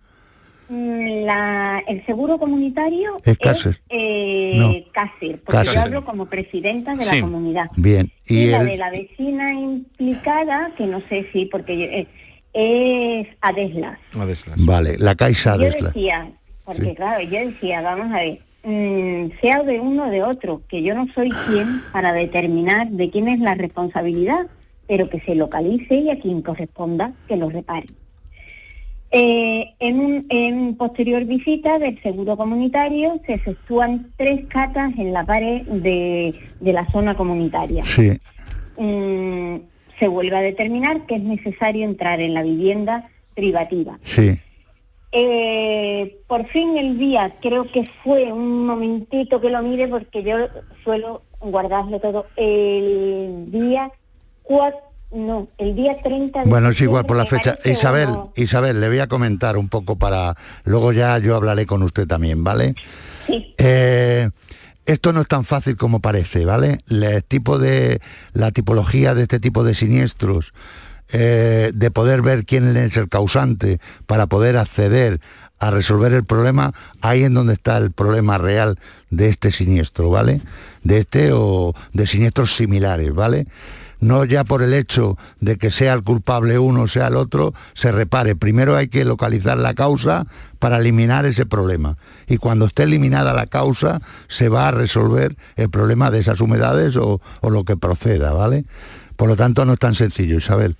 [0.73, 3.79] Mm, La, el seguro comunitario Es Cácer.
[3.89, 4.73] eh, No.
[4.91, 5.73] Cácer, porque Cácer.
[5.75, 7.15] yo hablo como presidenta de Sí.
[7.17, 7.67] la comunidad.
[7.77, 8.09] Bien.
[8.27, 12.07] Y, Y la el- de la vecina implicada, que no sé si, porque yo- eh,
[12.53, 13.99] es Adeslas.
[14.57, 16.31] Vale, la Caixa de Yo decía,
[16.65, 16.95] porque Sí.
[16.95, 20.95] claro, yo decía, vamos a ver, mm, sea de uno o de otro, que yo
[20.95, 24.47] no soy quien para determinar de quién es la responsabilidad,
[24.87, 27.85] pero que se localice y a quien corresponda que lo repare.
[29.15, 35.23] Eh, en, un- en posterior visita del seguro comunitario se efectúan tres catas en la
[35.23, 37.83] pared de, de la zona comunitaria.
[37.85, 38.11] Sí.
[38.77, 39.57] Mm,
[39.99, 43.99] se vuelve a determinar que es necesario entrar en la vivienda privativa.
[44.03, 44.35] Sí.
[45.11, 50.37] Eh, por fin el día, creo que fue un momentito que lo mire porque yo
[50.83, 52.25] suelo guardarlo todo.
[52.35, 53.91] El día
[54.41, 54.79] 4,
[55.13, 57.57] no, el día 30 de Bueno, es igual por la fecha.
[57.65, 58.33] Isabel, no.
[58.35, 60.35] Isabel, le voy a comentar un poco para...
[60.63, 62.75] Luego ya yo hablaré con usted también, ¿vale?
[63.27, 63.53] Sí.
[63.57, 64.29] Eh,
[64.85, 66.79] esto no es tan fácil como parece, ¿vale?
[66.89, 68.01] El tipo de,
[68.33, 70.53] la tipología de este tipo de siniestros,
[71.11, 75.21] eh, de poder ver quién es el causante para poder acceder
[75.59, 78.77] a resolver el problema, ahí en donde está el problema real
[79.09, 80.41] de este siniestro, ¿vale?
[80.83, 83.47] De este o de siniestros similares, ¿vale?
[84.03, 87.53] No ya por el hecho de que sea el culpable uno o sea el otro,
[87.73, 88.35] se repare.
[88.35, 90.25] Primero hay que localizar la causa
[90.59, 91.97] para eliminar ese problema.
[92.27, 96.95] Y cuando esté eliminada la causa, se va a resolver el problema de esas humedades
[96.97, 98.65] o, o lo que proceda, ¿vale?
[99.15, 100.75] Por lo tanto, no es tan sencillo, Isabel.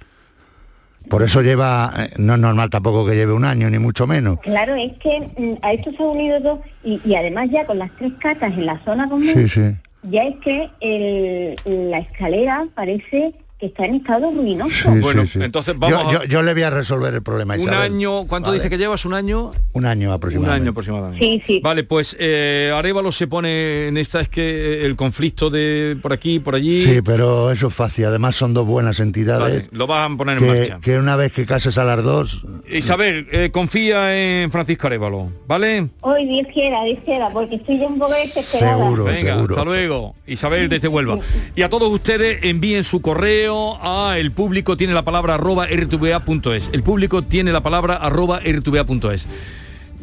[1.10, 4.40] Por eso lleva, eh, no es normal tampoco que lleve un año, ni mucho menos.
[4.40, 7.78] Claro, es que mm, a esto se han unido dos y, y además ya con
[7.78, 9.76] las tres catas en la zona común, Sí, sí.
[10.04, 11.58] Ya es que el-
[11.92, 13.34] la escalera parece
[13.64, 14.94] que está en estado ruinoso.
[14.94, 15.40] Sí, Bueno, sí, sí.
[15.42, 17.80] entonces Yo- vamos yo, a- yo le voy a resolver el problema, Un Isabel.
[17.94, 18.60] año, ¿cuánto Vale.
[18.60, 19.06] dice que llevas?
[19.06, 19.52] ¿Un año?
[19.72, 20.62] Un año Un aproximadamente.
[20.64, 21.26] año aproximadamente.
[21.26, 21.62] Sí, sí.
[21.64, 24.42] Vale, pues eh, Arevalo se pone en esta, es que
[24.82, 28.04] eh, el conflicto de por aquí, por allí, Sí, pero eso es fácil.
[28.06, 29.42] Además son dos buenas entidades.
[29.64, 30.80] Vale, lo van a poner en que, marcha.
[30.82, 35.88] que una vez que cases a las dos, Isabel, eh, confía en Francisco Arevalo, ¿vale?
[36.02, 38.90] Hoy Dios quiera, Dios quiera, porque estoy ya un poco desesperada.
[38.90, 40.16] Venga, hasta luego.
[40.28, 41.20] Isabel desde Huelva.
[41.56, 46.70] Y a todos ustedes envíen su correo a el público tiene la palabra arroba rtva.es.
[46.74, 49.28] El público tiene la palabra arroba rtva.es.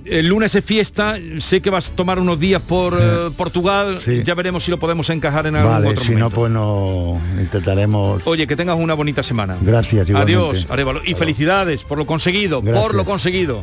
[0.04, 4.34] El lunes es fiesta, sé que vas a tomar unos días por eh, Portugal, ya
[4.34, 6.28] veremos si lo podemos encajar en algún vale, otro si momento.
[6.28, 8.22] no, pues no intentaremos.
[8.24, 9.56] Oye, que tengas una bonita semana.
[9.60, 10.32] Gracias, igualmente.
[10.32, 11.02] Adiós, Arevalo.
[11.04, 13.62] Y felicidades por lo conseguido, por lo conseguido.